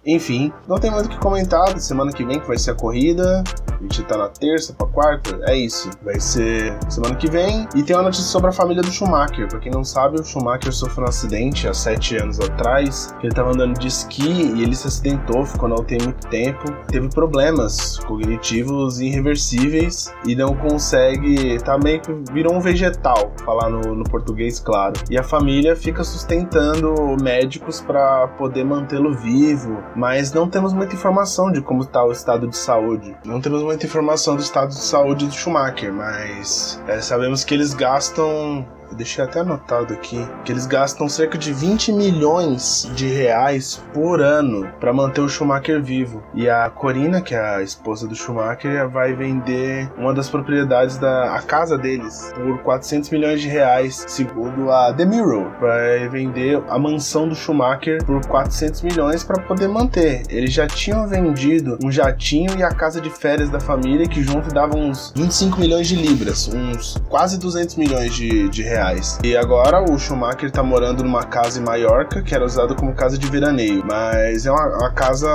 Enfim, 0.05 0.53
não 0.67 0.79
tem 0.79 0.91
muito 0.91 1.07
o 1.07 1.09
que 1.09 1.19
comentar. 1.19 1.79
Semana 1.79 2.13
que 2.13 2.25
vem 2.25 2.41
que 2.41 2.47
vai 2.47 2.59
ser 2.59 2.73
a 2.73 2.75
corrida. 2.75 3.45
A 3.71 3.83
gente 3.83 4.03
tá 4.05 4.17
na 4.17 4.29
terça 4.29 4.73
pra 4.73 4.87
quarta. 4.87 5.39
É 5.43 5.57
isso. 5.57 5.91
Vai 6.03 6.19
ser 6.19 6.77
semana 6.89 7.15
que 7.15 7.31
vem. 7.31 7.69
E 7.75 7.83
tem 7.83 7.95
uma 7.95 8.03
notícia 8.03 8.25
sobre 8.25 8.51
a 8.51 8.53
família 8.53 8.83
do 8.83 8.91
Schumacher. 8.91 9.49
Pra 9.49 9.61
quem 9.61 9.71
não 9.71 9.85
sabe, 9.85 10.21
o 10.21 10.25
Schumacher 10.25 10.73
sofreu 10.73 11.07
um 11.07 11.09
acidente 11.09 11.69
há 11.69 11.75
sete 11.75 12.17
anos 12.17 12.41
atrás. 12.41 13.15
Ele 13.23 13.33
tava 13.33 13.51
andando 13.51 13.79
de 13.79 13.87
esqui 13.87 14.53
e 14.57 14.63
ele 14.63 14.75
se 14.75 14.89
acidentou, 14.89 15.45
ficou 15.45 15.69
na 15.69 15.77
UTI 15.77 16.03
muito 16.03 16.27
tempo. 16.29 16.73
Teve 16.89 17.09
problemas 17.09 17.99
cognitivos 18.01 19.01
irreversíveis 19.01 20.13
e 20.27 20.35
não 20.35 20.55
consegue. 20.57 21.59
Tá 21.61 21.79
meio 21.79 22.01
que 22.01 22.13
virou 22.33 22.55
um 22.55 22.61
vegetal, 22.61 23.33
falar 23.45 23.71
no, 23.71 23.95
no 23.95 24.05
português, 24.05 24.59
claro. 24.59 24.95
E 25.09 25.19
a 25.19 25.23
família 25.23 25.77
fica 25.77 26.03
sustentando 26.03 27.17
médicos 27.23 27.81
para 27.81 28.27
poder 28.29 28.65
mantê-lo 28.65 29.15
vivo 29.15 29.83
mas 29.95 30.33
não 30.33 30.49
temos 30.49 30.73
muita 30.73 30.95
informação 30.95 31.51
de 31.51 31.61
como 31.61 31.83
está 31.83 32.05
o 32.05 32.13
estado 32.13 32.47
de 32.49 32.57
saúde. 32.57 33.17
Não 33.25 33.41
temos 33.41 33.63
muita 33.63 33.87
informação 33.87 34.37
do 34.37 34.43
estado 34.43 34.69
de 34.69 34.81
saúde 34.81 35.27
do 35.27 35.33
Schumacher, 35.33 35.93
mas 35.93 36.83
é, 36.87 37.01
sabemos 37.01 37.45
que 37.45 37.55
eles 37.55 37.75
gastam 37.75 38.67
eu 38.93 38.97
deixei 38.97 39.25
até 39.25 39.41
anotado 39.41 39.95
aqui, 39.95 40.25
que 40.45 40.53
eles 40.53 40.67
gastam 40.67 41.09
cerca 41.09 41.37
de 41.39 41.53
20 41.53 41.93
milhões 41.93 42.91
de 42.95 43.09
reais 43.09 43.83
por 43.93 44.21
ano 44.21 44.69
para 44.79 44.93
manter 44.93 45.23
o 45.23 45.29
Schumacher 45.29 45.83
vivo. 45.83 46.23
E 46.35 46.49
a 46.49 46.69
Corina, 46.69 47.21
que 47.21 47.35
é 47.35 47.57
a 47.57 47.63
esposa 47.63 48.07
do 48.07 48.15
Schumacher, 48.15 48.89
vai 48.89 49.15
vender 49.15 49.91
uma 49.97 50.13
das 50.13 50.29
propriedades 50.29 50.99
da 50.99 51.33
a 51.35 51.41
casa 51.41 51.79
deles 51.79 52.33
por 52.35 52.59
400 52.63 53.11
milhões 53.11 53.41
de 53.41 53.49
reais, 53.49 54.05
segundo 54.07 54.71
a 54.71 54.93
The 54.93 55.07
Mirror. 55.07 55.51
Vai 55.61 56.09
vender 56.09 56.63
a 56.69 56.79
mansão 56.79 57.29
do 57.29 57.35
Schumacher 57.35 58.05
por 58.05 58.25
400 58.27 58.83
milhões 58.83 59.25
para 59.25 59.41
poder 59.43 59.69
manter. 59.69 60.23
Eles 60.29 60.53
já 60.53 60.67
tinham 60.67 61.07
vendido 61.09 61.79
um 61.83 61.91
jatinho 61.91 62.59
e 62.59 62.63
a 62.63 62.71
casa 62.71 63.01
de 63.01 63.09
férias 63.09 63.49
da 63.49 63.61
família, 63.61 64.07
que 64.07 64.23
junto 64.23 64.53
davam 64.53 64.81
uns 64.81 65.13
25 65.17 65.59
milhões 65.59 65.89
de 65.89 65.97
libras, 65.97 66.49
uns 66.49 67.01
quase 67.09 67.39
200 67.39 67.77
milhões 67.77 68.15
de, 68.15 68.49
de 68.51 68.63
reais 68.63 68.82
reais. 68.83 69.19
E 69.23 69.37
agora 69.37 69.83
o 69.83 69.99
Schumacher 69.99 70.51
tá 70.51 70.63
morando 70.63 71.05
numa 71.05 71.23
casa 71.23 71.61
em 71.61 71.65
Maiorca, 71.65 72.23
que 72.23 72.35
era 72.35 72.45
usada 72.45 72.75
como 72.75 72.95
casa 72.95 73.17
de 73.17 73.27
veraneio. 73.29 73.85
Mas 73.87 74.45
é 74.45 74.51
uma, 74.51 74.79
uma 74.79 74.93
casa 74.93 75.29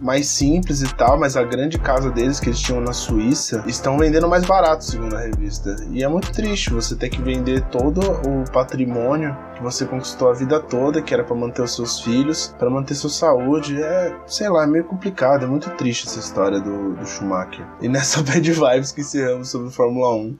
mais 0.00 0.28
simples 0.28 0.82
e 0.82 0.94
tal, 0.94 1.18
mas 1.18 1.36
a 1.36 1.42
grande 1.42 1.78
casa 1.78 2.10
deles 2.10 2.38
que 2.38 2.48
eles 2.48 2.60
tinham 2.60 2.80
na 2.80 2.92
Suíça 2.92 3.64
estão 3.66 3.98
vendendo 3.98 4.28
mais 4.28 4.44
barato, 4.44 4.84
segundo 4.84 5.16
a 5.16 5.20
revista. 5.20 5.76
E 5.90 6.04
é 6.04 6.08
muito 6.08 6.30
triste 6.32 6.70
você 6.70 6.94
ter 6.94 7.08
que 7.08 7.20
vender 7.20 7.62
todo 7.62 8.00
o 8.00 8.50
patrimônio 8.52 9.36
que 9.56 9.62
você 9.62 9.86
conquistou 9.86 10.28
a 10.28 10.34
vida 10.34 10.60
toda, 10.60 11.00
que 11.00 11.14
era 11.14 11.24
para 11.24 11.34
manter 11.34 11.62
os 11.62 11.74
seus 11.74 12.00
filhos, 12.00 12.54
para 12.58 12.68
manter 12.68 12.94
sua 12.94 13.10
saúde. 13.10 13.82
É, 13.82 14.14
sei 14.26 14.48
lá, 14.48 14.64
é 14.64 14.66
meio 14.66 14.84
complicado, 14.84 15.44
é 15.44 15.48
muito 15.48 15.70
triste 15.70 16.06
essa 16.06 16.18
história 16.18 16.60
do, 16.60 16.94
do 16.94 17.06
Schumacher. 17.06 17.66
E 17.80 17.88
nessa 17.88 18.20
bad 18.22 18.52
vibes 18.52 18.92
que 18.92 19.00
encerramos 19.00 19.48
sobre 19.48 19.70
Fórmula 19.70 20.14
1, 20.14 20.38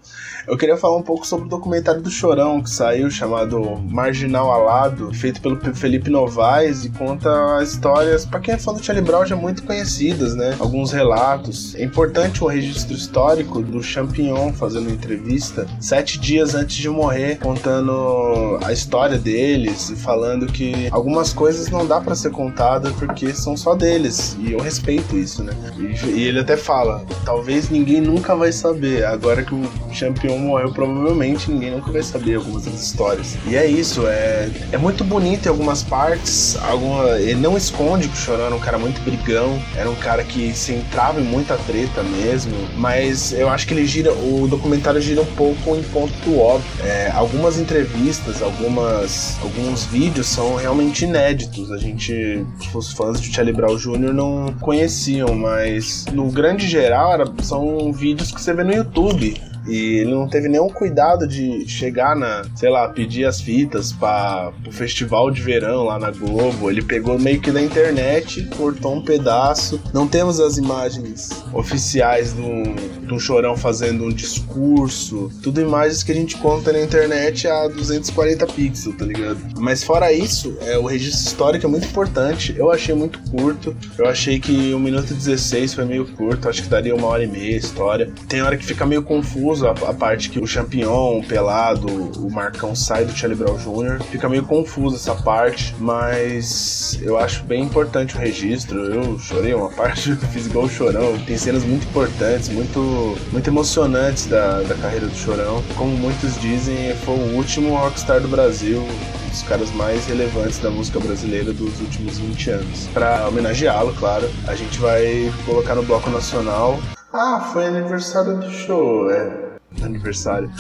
eu 0.49 0.57
queria 0.57 0.77
falar 0.77 0.97
um 0.97 1.03
pouco 1.03 1.27
sobre 1.27 1.47
o 1.47 1.49
documentário 1.49 2.03
do 2.03 2.11
Chorão 2.11 2.36
que 2.63 2.69
saiu, 2.69 3.11
chamado 3.11 3.81
Marginal 3.89 4.53
Alado, 4.53 5.11
feito 5.15 5.41
pelo 5.41 5.57
Felipe 5.75 6.11
Novaes 6.11 6.85
e 6.85 6.91
conta 6.91 7.31
histórias, 7.63 8.27
para 8.27 8.41
quem 8.41 8.55
é 8.55 8.59
fã 8.59 8.75
do 8.75 8.85
Charlie 8.85 9.03
Brown, 9.03 9.25
já 9.25 9.35
muito 9.35 9.63
conhecidas, 9.63 10.35
né? 10.35 10.55
Alguns 10.59 10.93
relatos. 10.93 11.75
É 11.75 11.83
importante 11.83 12.45
o 12.45 12.47
registro 12.47 12.95
histórico 12.95 13.63
do 13.63 13.83
Champignon 13.83 14.53
fazendo 14.53 14.91
entrevista 14.91 15.67
sete 15.81 16.21
dias 16.21 16.55
antes 16.55 16.77
de 16.77 16.91
morrer, 16.91 17.39
contando 17.39 18.59
a 18.63 18.71
história 18.71 19.17
deles 19.17 19.89
e 19.89 19.97
falando 19.97 20.47
que 20.47 20.89
algumas 20.91 21.33
coisas 21.33 21.71
não 21.71 21.87
dá 21.87 22.03
para 22.03 22.15
ser 22.15 22.33
contada 22.33 22.91
porque 22.99 23.33
são 23.33 23.57
só 23.57 23.75
deles. 23.75 24.37
E 24.41 24.53
eu 24.53 24.61
respeito 24.61 25.17
isso, 25.17 25.43
né? 25.43 25.55
E, 25.79 26.11
e, 26.11 26.23
ele 26.25 26.41
até 26.41 26.57
fala: 26.57 27.03
talvez 27.25 27.71
ninguém 27.71 28.03
nunca 28.03 28.37
vai 28.37 28.53
saber. 28.53 29.07
Agora 29.07 29.43
que 29.43 29.55
o 29.55 29.63
campeão 29.99 30.39
morreu, 30.39 30.71
provavelmente 30.71 31.51
ninguém 31.51 31.71
nunca 31.71 31.91
vai 31.91 32.03
saber 32.03 32.26
algumas 32.35 32.65
das 32.65 32.75
histórias. 32.75 33.37
E 33.47 33.57
é 33.57 33.67
isso, 33.67 34.07
é, 34.07 34.51
é 34.73 34.79
muito 34.79 35.05
bonito 35.05 35.47
em 35.47 35.49
algumas 35.49 35.83
partes. 35.83 36.57
Alguma, 36.57 37.19
ele 37.19 37.41
não 37.41 37.57
esconde 37.57 38.09
que 38.09 38.15
o 38.15 38.17
Chorão 38.17 38.47
era 38.47 38.55
um 38.55 38.61
cara 38.61 38.79
muito 38.79 39.01
brigão, 39.03 39.61
era 39.77 39.89
um 39.91 39.95
cara 39.95 40.25
que 40.25 40.53
se 40.55 40.73
entrava 40.73 41.21
em 41.21 41.25
muita 41.25 41.57
treta 41.59 42.03
mesmo. 42.03 42.55
Mas 42.77 43.33
eu 43.33 43.49
acho 43.49 43.67
que 43.67 43.75
ele 43.75 43.87
gira, 43.87 44.13
o 44.13 44.47
documentário 44.49 45.01
gira 45.01 45.23
um 45.23 45.35
pouco 45.37 45.77
em 45.77 45.83
ponto 45.83 46.13
do 46.25 46.39
óbvio. 46.39 46.67
É, 46.85 47.11
algumas 47.15 47.59
entrevistas, 47.59 48.43
algumas 48.43 49.37
alguns 49.43 49.85
vídeos 49.85 50.27
são 50.27 50.57
realmente 50.57 51.05
inéditos. 51.05 51.71
A 51.73 51.79
gente, 51.79 52.45
os 52.75 52.93
fãs 52.93 53.21
de 53.21 53.33
Charlie 53.33 53.55
Brown 53.55 53.77
Jr. 53.77 54.13
não 54.13 54.55
conheciam, 54.61 55.35
mas 55.35 56.07
no 56.13 56.31
grande 56.31 56.67
geral 56.69 57.13
era, 57.13 57.25
são 57.43 57.93
vídeos 57.93 58.31
que 58.31 58.41
você 58.41 58.53
vê 58.53 58.65
no 58.65 58.75
YouTube. 58.75 59.41
E 59.67 59.99
ele 59.99 60.11
não 60.11 60.29
teve 60.29 60.49
nenhum 60.49 60.69
cuidado 60.69 61.27
de 61.27 61.69
chegar 61.69 62.15
na, 62.15 62.45
sei 62.55 62.71
lá, 62.71 62.89
pedir 62.89 63.25
as 63.25 63.41
fitas 63.41 63.93
para 63.93 64.53
o 64.67 64.73
festival 64.73 65.31
de 65.31 65.41
verão 65.43 65.85
lá 65.85 65.99
na 65.99 66.11
Globo. 66.11 66.71
Ele 66.71 66.83
pegou 66.83 67.19
meio 67.19 67.41
que 67.41 67.51
da 67.51 67.61
internet, 67.61 68.49
cortou 68.57 68.95
um 68.95 69.03
pedaço. 69.03 69.81
Não 69.93 70.07
temos 70.07 70.41
as 70.41 70.57
imagens 70.57 71.31
oficiais 71.53 72.33
do, 72.33 73.07
do 73.07 73.19
Chorão 73.19 73.57
fazendo 73.57 74.05
um 74.05 74.11
discurso. 74.11 75.31
Tudo 75.43 75.61
imagens 75.61 76.03
que 76.03 76.13
a 76.13 76.15
gente 76.15 76.37
conta 76.37 76.73
na 76.73 76.83
internet 76.83 77.49
a 77.49 77.69
240 77.69 78.47
pixels, 78.47 78.97
tá 78.97 79.05
ligado? 79.05 79.39
Mas 79.59 79.83
fora 79.83 80.13
isso, 80.13 80.57
é, 80.61 80.79
o 80.79 80.87
registro 80.87 81.27
histórico 81.27 81.67
é 81.67 81.69
muito 81.69 81.87
importante. 81.87 82.55
Eu 82.57 82.71
achei 82.71 82.95
muito 82.95 83.19
curto. 83.31 83.77
Eu 83.99 84.07
achei 84.07 84.39
que 84.39 84.75
1 84.75 84.79
minuto 84.79 85.11
e 85.11 85.15
16 85.15 85.75
foi 85.75 85.85
meio 85.85 86.07
curto. 86.15 86.49
Acho 86.49 86.63
que 86.63 86.69
daria 86.69 86.95
uma 86.95 87.09
hora 87.09 87.25
e 87.25 87.27
meia 87.27 87.55
a 87.55 87.59
história. 87.59 88.13
Tem 88.29 88.43
hora 88.43 88.57
que 88.57 88.65
fica 88.65 88.87
meio 88.87 89.03
confuso 89.03 89.56
confuso 89.57 89.67
a, 89.67 89.71
a, 89.71 89.95
parte 89.95 90.31
que 90.31 90.39
o 90.39 90.47
Champignon, 90.47 91.19
o 91.19 91.25
Pelado, 91.25 91.87
o 92.21 92.31
Marcão 92.31 92.75
sai 92.75 93.05
do 93.05 93.17
Charlie 93.17 93.39
Brown 93.39 93.57
Jr. 93.57 94.03
Fica 94.05 94.29
meio 94.29 94.45
confuso 94.45 94.97
essa 94.97 95.15
parte, 95.15 95.75
mas 95.79 96.99
eu 97.03 97.19
acho 97.19 97.45
bem 97.45 97.63
importante 97.63 98.17
o 98.17 98.19
registro. 98.19 98.79
Eu 98.85 99.19
chorei 99.19 99.55
uma 99.55 99.71
parte, 99.73 100.15
fiz 100.33 100.47
igual 100.47 100.67
o 100.67 100.69
Chorão. 100.69 101.19
Tem 101.27 101.37
cenas 101.37 101.65
muito 101.65 101.87
importantes, 101.87 102.49
muito, 102.49 103.17
muito 103.33 103.49
emocionantes 103.49 104.27
da, 104.27 104.61
da 104.63 104.75
carreira 104.75 105.07
do 105.07 105.17
Chorão. 105.17 105.63
Como 105.77 105.97
muitos 105.97 106.39
dizem, 106.41 106.95
foi 107.05 107.15
o 107.15 107.37
último 107.37 107.75
rockstar 107.75 108.21
do 108.21 108.29
Brasil, 108.29 108.87
dos 109.31 109.43
caras 109.43 109.71
mais 109.73 110.07
relevantes 110.07 110.59
da 110.59 110.71
música 110.71 111.01
brasileira 111.01 111.53
dos 111.53 111.81
últimos 111.81 112.19
20 112.19 112.51
anos. 112.51 112.89
Para 112.93 113.29
homenageá-lo, 113.29 113.95
claro, 113.95 114.29
a 114.47 114.55
gente 114.55 114.79
vai 114.79 115.33
colocar 115.47 115.75
no 115.75 115.83
bloco 115.83 116.11
nacional 116.11 116.79
ah, 117.19 117.41
foi 117.51 117.65
aniversário 117.65 118.37
do 118.37 118.51
show, 118.51 119.11
é. 119.11 119.46
Aniversário. 119.83 120.51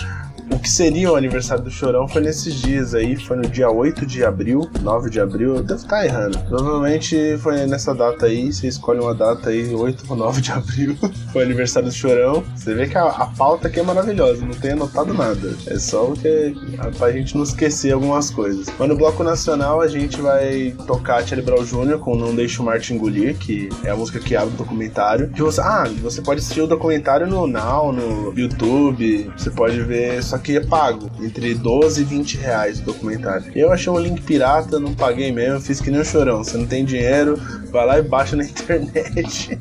O 0.50 0.58
que 0.58 0.70
seria 0.70 1.10
o 1.10 1.16
aniversário 1.16 1.64
do 1.64 1.70
Chorão 1.70 2.08
foi 2.08 2.22
nesses 2.22 2.54
dias 2.54 2.94
aí, 2.94 3.16
foi 3.16 3.36
no 3.36 3.48
dia 3.48 3.70
8 3.70 4.06
de 4.06 4.24
abril, 4.24 4.68
9 4.80 5.10
de 5.10 5.20
abril, 5.20 5.56
eu 5.56 5.62
devo 5.62 5.80
estar 5.80 6.04
errando. 6.04 6.38
Provavelmente 6.48 7.36
foi 7.38 7.66
nessa 7.66 7.94
data 7.94 8.26
aí, 8.26 8.52
você 8.52 8.68
escolhe 8.68 9.00
uma 9.00 9.14
data 9.14 9.50
aí, 9.50 9.74
8 9.74 10.04
ou 10.08 10.16
9 10.16 10.40
de 10.40 10.52
abril, 10.52 10.96
foi 11.32 11.42
o 11.42 11.44
aniversário 11.44 11.88
do 11.88 11.94
Chorão. 11.94 12.44
Você 12.54 12.74
vê 12.74 12.86
que 12.86 12.96
a, 12.96 13.06
a 13.06 13.26
pauta 13.26 13.68
aqui 13.68 13.80
é 13.80 13.82
maravilhosa, 13.82 14.44
não 14.44 14.54
tem 14.54 14.72
anotado 14.72 15.12
nada. 15.12 15.54
É 15.66 15.78
só 15.78 16.04
porque 16.04 16.54
pra 16.98 17.12
gente 17.12 17.36
não 17.36 17.42
esquecer 17.42 17.92
algumas 17.92 18.30
coisas. 18.30 18.66
Mas 18.78 18.88
no 18.88 18.96
Bloco 18.96 19.22
Nacional 19.22 19.80
a 19.80 19.88
gente 19.88 20.20
vai 20.20 20.74
tocar 20.86 21.26
Charlie 21.26 21.44
Brown 21.44 21.64
Jr. 21.64 21.98
com 21.98 22.16
Não 22.16 22.34
Deixe 22.34 22.60
o 22.60 22.64
Marte 22.64 22.92
Engolir, 22.92 23.36
que 23.36 23.68
é 23.84 23.90
a 23.90 23.96
música 23.96 24.20
que 24.20 24.36
abre 24.36 24.54
o 24.54 24.56
documentário. 24.56 25.28
Que 25.30 25.42
você, 25.42 25.60
ah, 25.60 25.84
você 26.02 26.20
pode 26.20 26.40
assistir 26.40 26.60
o 26.60 26.66
documentário 26.66 27.26
no 27.26 27.46
Now, 27.46 27.92
no 27.92 28.32
YouTube, 28.36 29.30
você 29.36 29.50
pode 29.50 29.80
ver, 29.82 30.22
só 30.26 30.38
que 30.38 30.56
é 30.56 30.60
pago, 30.60 31.10
entre 31.20 31.54
12 31.54 32.02
e 32.02 32.04
20 32.04 32.36
reais 32.38 32.80
o 32.80 32.82
documentário. 32.82 33.50
Eu 33.54 33.72
achei 33.72 33.90
um 33.92 33.98
link 33.98 34.22
pirata, 34.22 34.78
não 34.78 34.94
paguei 34.94 35.32
mesmo, 35.32 35.60
fiz 35.60 35.80
que 35.80 35.90
nem 35.90 36.00
um 36.00 36.04
chorão. 36.04 36.42
Você 36.42 36.58
não 36.58 36.66
tem 36.66 36.84
dinheiro, 36.84 37.40
vai 37.70 37.86
lá 37.86 37.98
e 37.98 38.02
baixa 38.02 38.36
na 38.36 38.44
internet. 38.44 39.58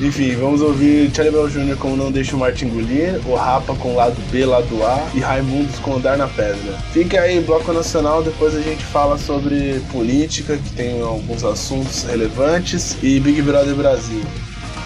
Enfim, 0.00 0.34
vamos 0.36 0.60
ouvir 0.60 1.10
Charlie 1.14 1.32
Brown 1.32 1.48
Jr. 1.48 1.76
com 1.76 1.96
Não 1.96 2.10
Deixa 2.10 2.34
o 2.34 2.38
Marte 2.38 2.64
Engolir, 2.64 3.20
o 3.26 3.34
Rapa 3.34 3.74
com 3.76 3.94
Lado 3.94 4.20
B, 4.30 4.44
Lado 4.44 4.84
A 4.84 5.08
e 5.14 5.20
Raimundos 5.20 5.78
com 5.78 5.94
Andar 5.94 6.18
na 6.18 6.26
Pedra. 6.26 6.72
Fique 6.92 7.16
aí, 7.16 7.40
Bloco 7.40 7.72
Nacional, 7.72 8.22
depois 8.22 8.54
a 8.54 8.60
gente 8.60 8.84
fala 8.84 9.16
sobre 9.16 9.80
política, 9.92 10.56
que 10.56 10.72
tem 10.72 11.00
alguns 11.00 11.44
assuntos 11.44 12.02
relevantes, 12.02 12.96
e 13.02 13.20
Big 13.20 13.40
Brother 13.42 13.74
Brasil. 13.74 14.22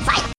Come 0.04 0.33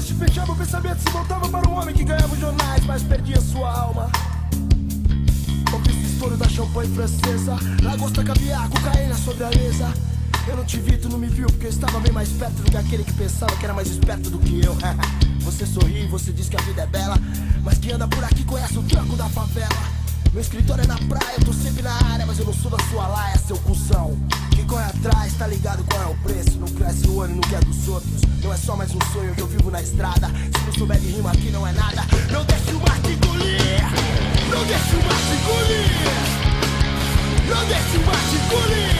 se 0.00 0.14
fechavam, 0.14 0.54
o 0.54 0.58
pensamento 0.58 0.98
se 1.00 1.10
voltava 1.10 1.48
para 1.48 1.68
um 1.68 1.74
homem 1.78 1.94
que 1.94 2.04
ganhava 2.04 2.32
os 2.32 2.40
jornais, 2.40 2.84
mas 2.84 3.02
perdia 3.02 3.40
sua 3.40 3.70
alma. 3.70 4.10
Ouvi 5.72 5.90
esse 5.90 6.12
estouro 6.12 6.36
da 6.36 6.48
champanhe 6.48 6.94
francesa, 6.94 7.56
lagosta, 7.82 8.24
caviar, 8.24 8.68
cocaína 8.68 9.14
sobre 9.16 9.44
a 9.44 9.50
mesa. 9.50 9.92
Eu 10.46 10.56
não 10.56 10.64
te 10.64 10.78
vi, 10.78 10.96
tu 10.96 11.08
não 11.08 11.18
me 11.18 11.28
viu, 11.28 11.46
porque 11.46 11.66
eu 11.66 11.70
estava 11.70 12.00
bem 12.00 12.12
mais 12.12 12.28
perto 12.30 12.62
do 12.62 12.70
que 12.70 12.76
aquele 12.76 13.04
que 13.04 13.12
pensava 13.12 13.54
que 13.56 13.64
era 13.64 13.74
mais 13.74 13.88
esperto 13.88 14.30
do 14.30 14.38
que 14.38 14.64
eu. 14.64 14.76
você 15.40 15.66
sorri, 15.66 16.06
você 16.08 16.32
diz 16.32 16.48
que 16.48 16.56
a 16.56 16.60
vida 16.62 16.82
é 16.82 16.86
bela, 16.86 17.16
mas 17.62 17.78
quem 17.78 17.92
anda 17.92 18.08
por 18.08 18.24
aqui 18.24 18.44
conhece 18.44 18.78
o 18.78 18.82
tranco 18.82 19.16
da 19.16 19.28
favela. 19.28 20.02
Meu 20.32 20.40
escritório 20.40 20.84
é 20.84 20.86
na 20.86 20.96
praia, 20.96 21.36
eu 21.38 21.44
tô 21.44 21.52
sempre 21.52 21.82
na 21.82 21.92
área, 22.10 22.24
mas 22.24 22.38
eu 22.38 22.46
não 22.46 22.54
sou 22.54 22.70
da 22.70 22.82
sua 22.84 23.06
laia, 23.06 23.38
seu 23.38 23.56
cuzão 23.58 24.18
corre 24.72 24.84
atrás, 24.84 25.34
tá 25.34 25.46
ligado 25.46 25.84
qual 25.84 26.02
é 26.02 26.06
o 26.06 26.14
preço. 26.16 26.58
Não 26.58 26.66
cresce 26.68 27.06
o 27.06 27.20
ano, 27.20 27.34
não 27.34 27.42
quer 27.42 27.56
é 27.56 27.60
dos 27.60 27.88
outros. 27.88 28.22
Não 28.42 28.52
é 28.52 28.56
só 28.56 28.74
mais 28.74 28.90
um 28.94 29.00
sonho 29.12 29.34
que 29.34 29.42
eu 29.42 29.46
vivo 29.46 29.70
na 29.70 29.82
estrada. 29.82 30.28
Se 30.28 30.64
não 30.64 30.72
souber 30.72 30.98
de 30.98 31.08
rima 31.08 31.30
aqui 31.30 31.50
não 31.50 31.66
é 31.66 31.72
nada. 31.72 32.02
Não 32.30 32.42
deixe 32.44 32.72
o 32.72 32.80
mar 32.80 32.98
te 33.02 33.10
engolir. 33.12 33.82
Não 34.50 34.64
deixe 34.64 34.96
o 34.96 35.02
mar 35.04 35.20
te 35.28 35.34
engolir. 35.36 35.90
Não 37.48 37.66
deixe 37.66 37.96
o 37.98 38.06
mar 38.06 38.22
te 38.30 38.36
engolir. 38.36 38.96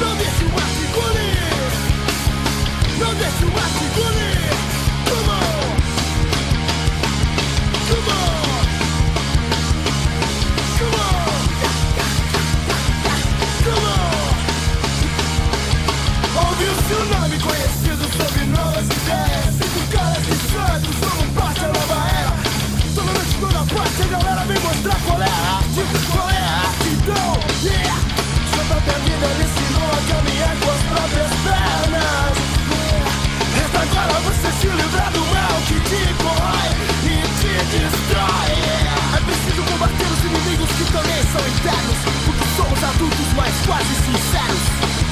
Não 0.00 0.16
deixe 0.16 0.44
o 0.44 0.48
mar 0.48 0.68
te 0.72 0.82
engolir. 0.86 1.36
Não 2.98 3.14
deixe 3.14 3.44
o 3.44 3.50
mar 3.52 3.68
te 3.68 3.84
engolir. 3.84 4.56
Come 5.08 5.28
on. 5.28 5.76
Come 7.88 8.10
on. 8.10 8.65
Ouve 16.56 16.70
o 16.70 16.88
seu 16.88 17.04
nome 17.04 17.38
conhecido 17.38 18.02
sob 18.16 18.44
novas 18.46 18.86
ideias. 18.86 19.52
Sinto 19.60 19.92
caras 19.92 20.24
e 20.24 20.36
santos, 20.48 20.96
somos 21.04 21.28
parte 21.36 21.60
da 21.60 21.68
nova 21.68 22.08
era. 22.16 22.32
Toda 22.94 23.12
noite, 23.12 23.36
toda 23.38 23.60
parte, 23.74 24.00
a 24.00 24.06
galera 24.06 24.44
vem 24.46 24.58
mostrar 24.60 24.98
qual 25.04 25.20
é. 25.20 25.26
Tipo, 25.74 26.16
é. 26.30 26.46
Então, 26.92 27.36
com 30.56 30.70
as 30.70 30.82
próprias 30.82 31.30
pernas. 31.44 32.36
Do 35.12 35.20
mal 35.20 35.56
que 35.68 35.78
te 35.80 36.14
corrói 36.22 36.68
e 37.04 37.22
te 37.38 37.52
destrói. 37.76 38.50
É 39.14 39.20
preciso 39.20 39.62
combater 39.62 40.06
os 40.06 40.24
inimigos 40.24 40.70
que 40.70 40.84
também 40.90 41.22
são 41.32 41.46
internos 41.46 41.96
somos 42.56 42.82
adultos, 42.82 43.26
quase 43.66 43.94
sinceros. 43.94 45.05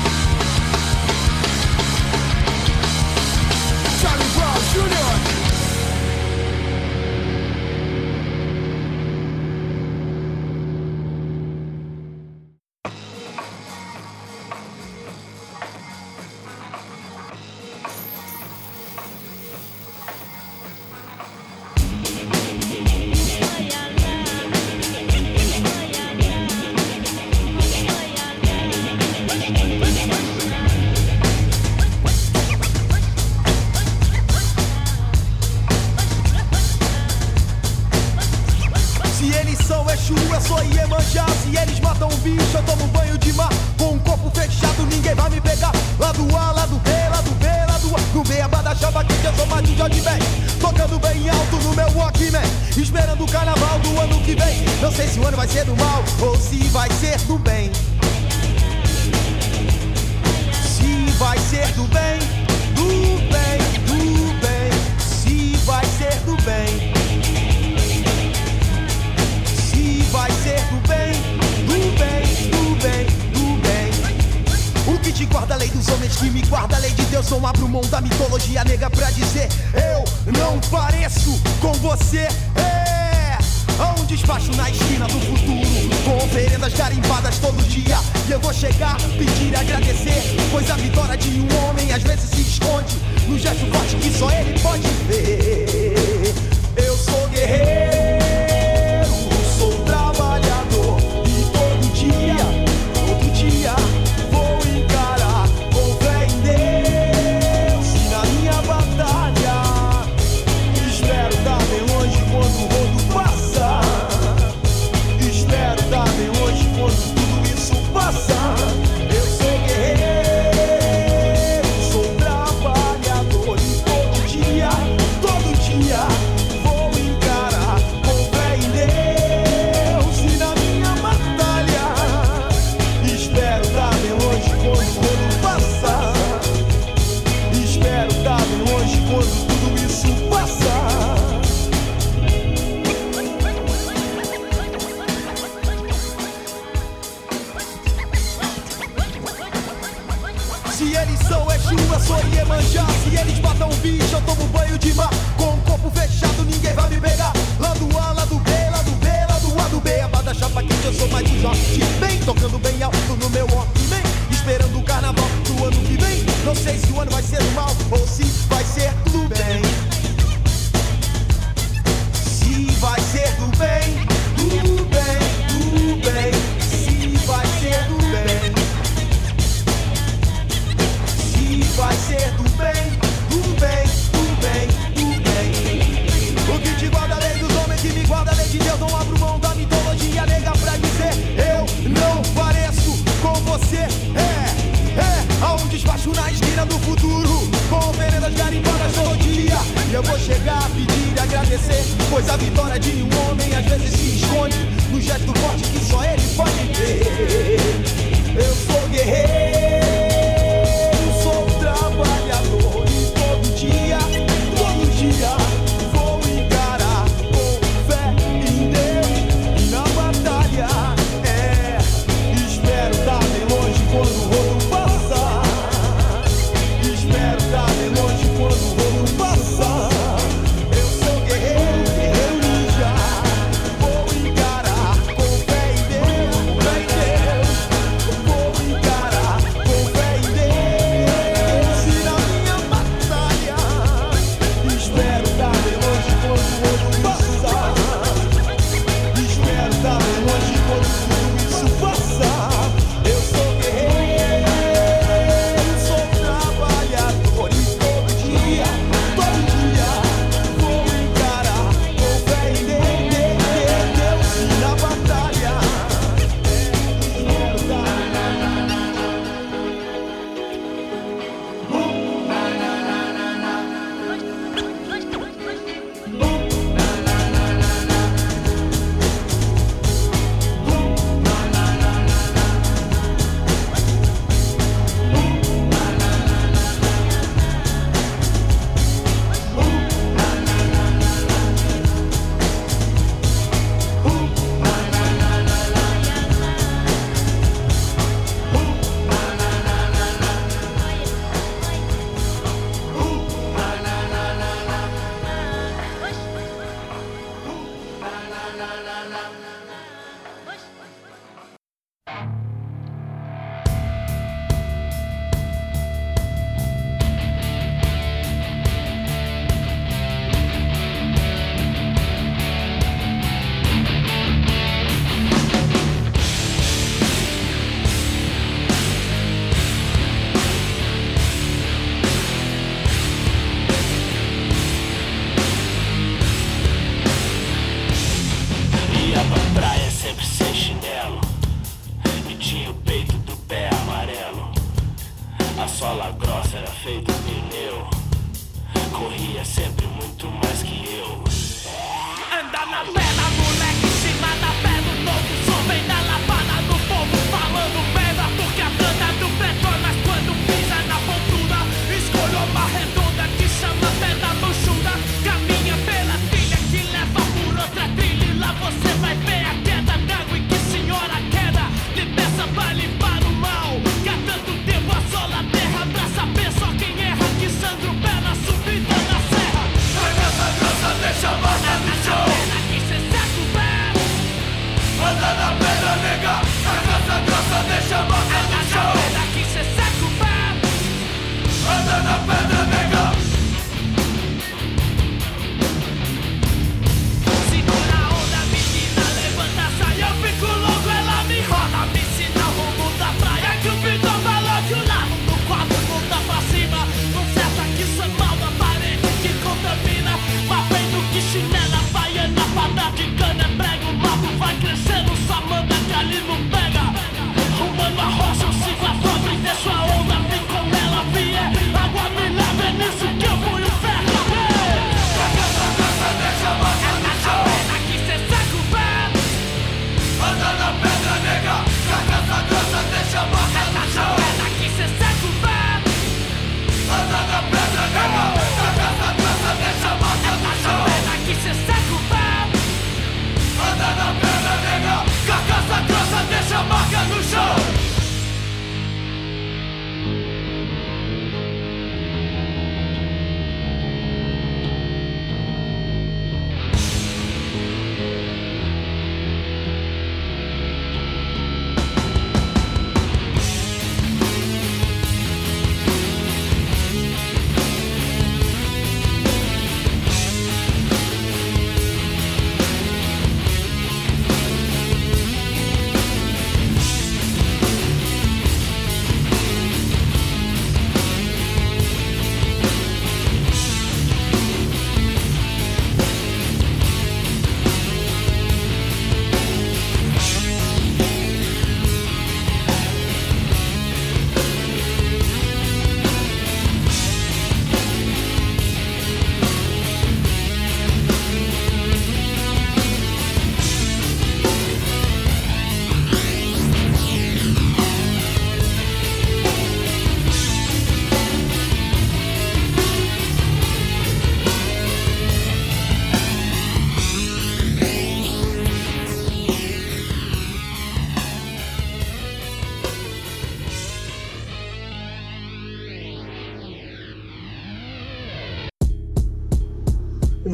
gesto 93.44 93.66
forte 93.66 93.96
que 93.96 94.10
só 94.10 94.30
ele 94.30 94.58
pode 94.60 94.93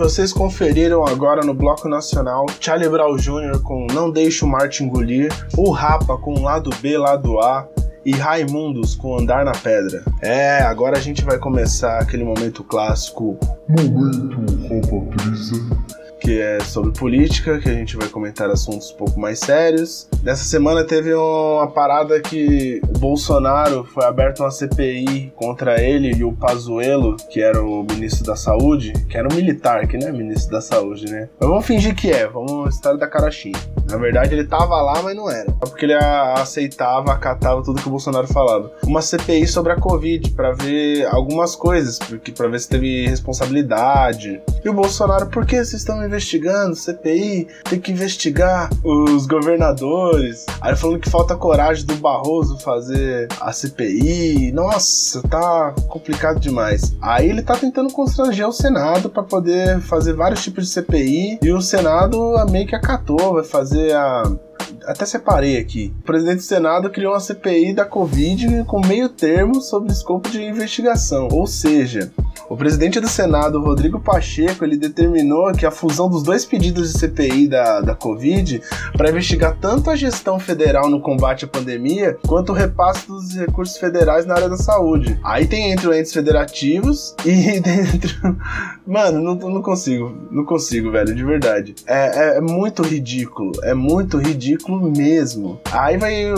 vocês 0.00 0.32
conferiram 0.32 1.04
agora 1.04 1.42
no 1.42 1.52
Bloco 1.52 1.86
Nacional 1.86 2.46
Charlie 2.58 2.88
Brown 2.88 3.18
Jr. 3.18 3.60
com 3.62 3.86
Não 3.92 4.10
Deixe 4.10 4.42
o 4.46 4.48
Marte 4.48 4.82
Engolir, 4.82 5.30
o 5.58 5.70
Rapa 5.70 6.16
com 6.16 6.42
Lado 6.42 6.70
B, 6.80 6.96
Lado 6.96 7.38
A 7.38 7.68
e 8.04 8.12
Raimundos 8.12 8.94
com 8.94 9.18
Andar 9.18 9.44
na 9.44 9.52
Pedra. 9.52 10.02
É, 10.20 10.60
agora 10.60 10.98
a 10.98 11.00
gente 11.00 11.24
vai 11.24 11.38
começar 11.38 11.98
aquele 11.98 12.24
momento 12.24 12.64
clássico 12.64 13.38
Momento 13.68 14.68
roupa 14.68 15.16
presa. 15.16 15.54
que 16.20 16.40
é 16.40 16.60
sobre 16.60 16.92
política, 16.92 17.58
que 17.58 17.68
a 17.68 17.72
gente 17.72 17.96
vai 17.96 18.08
comentar 18.08 18.50
assuntos 18.50 18.90
um 18.92 18.96
pouco 18.96 19.18
mais 19.18 19.38
sérios. 19.38 20.08
Nessa 20.22 20.44
semana 20.44 20.84
teve 20.84 21.14
uma 21.14 21.68
parada 21.68 22.20
que 22.20 22.80
o 22.84 22.98
Bolsonaro 22.98 23.84
foi 23.84 24.04
aberto 24.04 24.40
uma 24.40 24.50
CPI 24.50 25.32
contra 25.34 25.80
ele 25.82 26.12
e 26.12 26.24
o 26.24 26.32
Pazuello, 26.32 27.16
que 27.30 27.40
era 27.40 27.62
o 27.62 27.84
ministro 27.84 28.24
da 28.24 28.36
Saúde, 28.36 28.92
que 29.08 29.16
era 29.16 29.28
um 29.32 29.34
militar, 29.34 29.86
que 29.86 29.96
não 29.96 30.08
é 30.08 30.12
ministro 30.12 30.52
da 30.52 30.60
Saúde, 30.60 31.10
né? 31.10 31.28
Mas 31.38 31.48
vamos 31.48 31.66
fingir 31.66 31.94
que 31.94 32.10
é, 32.10 32.26
vamos 32.26 32.74
história 32.74 32.98
da 32.98 33.06
carochinha. 33.06 33.58
Na 33.90 33.96
verdade 33.96 34.34
ele 34.34 34.44
tava 34.44 34.80
lá, 34.80 35.02
mas 35.02 35.16
não 35.16 35.30
era. 35.30 35.50
Só 35.50 35.66
porque 35.66 35.84
ele 35.84 35.94
aceitava, 35.94 37.12
acatava 37.12 37.62
tudo 37.62 37.80
que 37.80 37.88
o 37.88 37.90
Bolsonaro 37.90 38.26
falava. 38.26 38.70
Uma 38.84 39.02
CPI 39.02 39.46
sobre 39.46 39.72
a 39.72 39.76
Covid, 39.76 40.30
pra 40.30 40.52
ver 40.52 41.06
algumas 41.06 41.56
coisas, 41.56 41.98
porque 41.98 42.32
para 42.32 42.48
ver 42.48 42.60
se 42.60 42.68
teve 42.68 43.06
responsabilidade. 43.06 44.40
E 44.64 44.68
o 44.68 44.74
Bolsonaro, 44.74 45.26
por 45.26 45.44
que 45.44 45.56
vocês 45.56 45.74
estão 45.74 46.04
investigando? 46.04 46.76
CPI, 46.76 47.48
tem 47.68 47.80
que 47.80 47.92
investigar 47.92 48.70
os 48.84 49.26
governadores. 49.26 50.46
Aí 50.60 50.76
falando 50.76 51.00
que 51.00 51.10
falta 51.10 51.34
coragem 51.34 51.84
do 51.86 51.94
Barroso 51.96 52.58
fazer 52.58 53.28
a 53.40 53.52
CPI. 53.52 54.52
Nossa, 54.52 55.22
tá 55.28 55.74
complicado 55.88 56.38
demais. 56.38 56.94
Aí 57.00 57.28
ele 57.28 57.42
tá 57.42 57.56
tentando 57.56 57.92
constranger 57.92 58.46
o 58.46 58.52
Senado 58.52 59.10
pra 59.10 59.22
poder 59.22 59.80
fazer 59.80 60.12
vários 60.12 60.42
tipos 60.42 60.66
de 60.66 60.70
CPI. 60.70 61.38
E 61.42 61.52
o 61.52 61.60
Senado 61.60 62.34
meio 62.50 62.66
que 62.66 62.74
acatou, 62.74 63.34
vai 63.34 63.44
fazer 63.44 63.79
a 63.88 64.36
até 64.90 65.06
separei 65.06 65.56
aqui. 65.58 65.92
O 66.00 66.02
presidente 66.04 66.36
do 66.38 66.42
Senado 66.42 66.90
criou 66.90 67.12
uma 67.12 67.20
CPI 67.20 67.72
da 67.74 67.84
Covid 67.84 68.64
com 68.64 68.80
meio 68.86 69.08
termo 69.08 69.60
sobre 69.60 69.92
escopo 69.92 70.28
de 70.30 70.42
investigação. 70.42 71.28
Ou 71.32 71.46
seja, 71.46 72.10
o 72.48 72.56
presidente 72.56 72.98
do 73.00 73.08
Senado, 73.08 73.60
Rodrigo 73.62 74.00
Pacheco, 74.00 74.64
ele 74.64 74.76
determinou 74.76 75.52
que 75.52 75.64
a 75.64 75.70
fusão 75.70 76.08
dos 76.08 76.22
dois 76.22 76.44
pedidos 76.44 76.92
de 76.92 76.98
CPI 76.98 77.46
da, 77.48 77.80
da 77.80 77.94
Covid 77.94 78.60
para 78.92 79.10
investigar 79.10 79.56
tanto 79.60 79.88
a 79.90 79.96
gestão 79.96 80.38
federal 80.38 80.88
no 80.90 81.00
combate 81.00 81.44
à 81.44 81.48
pandemia 81.48 82.18
quanto 82.26 82.50
o 82.50 82.54
repasse 82.54 83.06
dos 83.06 83.34
recursos 83.36 83.76
federais 83.76 84.26
na 84.26 84.34
área 84.34 84.48
da 84.48 84.56
saúde. 84.56 85.18
Aí 85.22 85.46
tem 85.46 85.70
entre 85.72 85.96
entes 85.98 86.12
federativos 86.12 87.14
e 87.24 87.60
dentro. 87.60 88.36
Mano, 88.86 89.20
não, 89.20 89.34
não 89.36 89.62
consigo, 89.62 90.12
não 90.30 90.44
consigo, 90.44 90.90
velho, 90.90 91.14
de 91.14 91.24
verdade. 91.24 91.74
É, 91.86 92.34
é- 92.34 92.36
é 92.38 92.40
muito 92.40 92.82
ridículo, 92.82 93.52
é 93.62 93.74
muito 93.74 94.16
ridículo 94.18 94.79
mesmo. 94.88 95.60
Aí 95.72 95.96
vai 95.96 96.32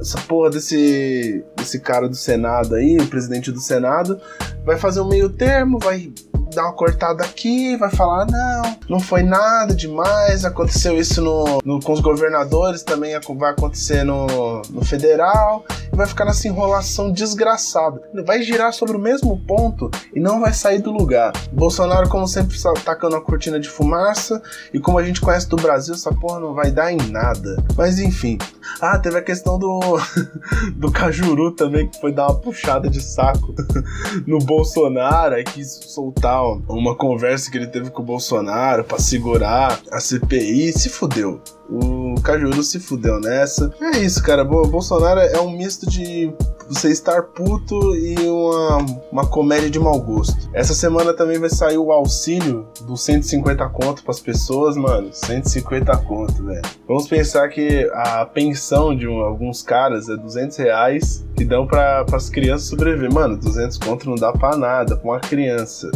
essa 0.00 0.18
porra 0.22 0.50
desse, 0.50 1.44
desse 1.56 1.80
cara 1.80 2.08
do 2.08 2.14
Senado 2.16 2.74
aí, 2.74 2.98
o 2.98 3.06
presidente 3.06 3.50
do 3.50 3.60
Senado, 3.60 4.20
vai 4.64 4.76
fazer 4.76 5.00
um 5.00 5.08
meio 5.08 5.30
termo, 5.30 5.78
vai 5.78 6.12
dar 6.54 6.64
uma 6.64 6.72
cortada 6.72 7.22
aqui, 7.22 7.76
vai 7.76 7.88
falar, 7.90 8.26
não, 8.26 8.76
não 8.88 9.00
foi 9.00 9.22
nada 9.22 9.72
demais, 9.72 10.44
aconteceu 10.44 10.98
isso 10.98 11.22
no, 11.22 11.60
no- 11.64 11.80
com 11.80 11.92
os 11.92 12.00
governadores, 12.00 12.82
também 12.82 13.12
vai 13.38 13.50
acontecer 13.52 14.02
no, 14.02 14.60
no 14.68 14.84
federal, 14.84 15.64
vai 16.00 16.06
ficar 16.06 16.24
nessa 16.24 16.48
enrolação 16.48 17.12
desgraçada. 17.12 18.00
Vai 18.24 18.42
girar 18.42 18.72
sobre 18.72 18.96
o 18.96 19.00
mesmo 19.00 19.38
ponto 19.46 19.90
e 20.14 20.18
não 20.18 20.40
vai 20.40 20.54
sair 20.54 20.80
do 20.80 20.90
lugar. 20.90 21.30
Bolsonaro, 21.52 22.08
como 22.08 22.26
sempre, 22.26 22.58
só 22.58 22.72
tacando 22.72 23.16
a 23.16 23.20
cortina 23.20 23.60
de 23.60 23.68
fumaça, 23.68 24.42
e 24.72 24.80
como 24.80 24.98
a 24.98 25.04
gente 25.04 25.20
conhece 25.20 25.46
do 25.46 25.56
Brasil, 25.56 25.92
essa 25.92 26.10
porra 26.10 26.40
não 26.40 26.54
vai 26.54 26.70
dar 26.70 26.90
em 26.90 27.10
nada. 27.10 27.62
Mas 27.76 27.98
enfim. 27.98 28.38
Ah, 28.80 28.98
teve 28.98 29.18
a 29.18 29.22
questão 29.22 29.58
do, 29.58 29.98
do 30.74 30.90
Cajuru 30.90 31.52
também, 31.52 31.86
que 31.86 32.00
foi 32.00 32.12
dar 32.12 32.28
uma 32.28 32.40
puxada 32.40 32.88
de 32.88 33.02
saco 33.02 33.54
no 34.26 34.38
Bolsonaro, 34.38 35.34
aí 35.34 35.44
quis 35.44 35.80
soltar 35.84 36.42
uma 36.66 36.96
conversa 36.96 37.50
que 37.50 37.58
ele 37.58 37.66
teve 37.66 37.90
com 37.90 38.00
o 38.00 38.06
Bolsonaro 38.06 38.84
pra 38.84 38.98
segurar 38.98 39.78
a 39.92 40.00
CPI, 40.00 40.72
se 40.72 40.88
fudeu. 40.88 41.42
O 41.68 42.09
Cajuru 42.22 42.62
se 42.62 42.78
fudeu 42.80 43.20
nessa. 43.20 43.72
É 43.80 43.98
isso, 43.98 44.22
cara. 44.22 44.44
Bo- 44.44 44.66
Bolsonaro 44.66 45.20
é 45.20 45.40
um 45.40 45.50
misto 45.50 45.88
de 45.88 46.32
você 46.68 46.90
estar 46.90 47.22
puto 47.22 47.96
e 47.96 48.14
uma, 48.28 48.78
uma 49.10 49.26
comédia 49.26 49.68
de 49.68 49.80
mau 49.80 49.98
gosto. 50.00 50.48
Essa 50.54 50.72
semana 50.72 51.12
também 51.12 51.38
vai 51.38 51.50
sair 51.50 51.76
o 51.78 51.90
auxílio 51.90 52.66
dos 52.82 53.02
150 53.02 53.68
conto 53.70 54.04
pras 54.04 54.20
pessoas, 54.20 54.76
mano. 54.76 55.08
150 55.12 55.96
conto, 55.98 56.44
velho. 56.44 56.62
Vamos 56.86 57.08
pensar 57.08 57.48
que 57.48 57.90
a 57.92 58.24
pensão 58.24 58.94
de 58.96 59.08
um- 59.08 59.20
alguns 59.20 59.62
caras 59.62 60.08
é 60.08 60.16
200 60.16 60.56
reais 60.58 61.24
que 61.36 61.44
dão 61.44 61.66
para 61.66 62.04
as 62.12 62.28
crianças 62.30 62.68
sobreviver. 62.68 63.12
Mano, 63.12 63.36
200 63.36 63.76
conto 63.78 64.08
não 64.08 64.14
dá 64.16 64.30
pra 64.32 64.56
nada 64.56 64.96
pra 64.96 65.10
uma 65.10 65.20
criança. 65.20 65.90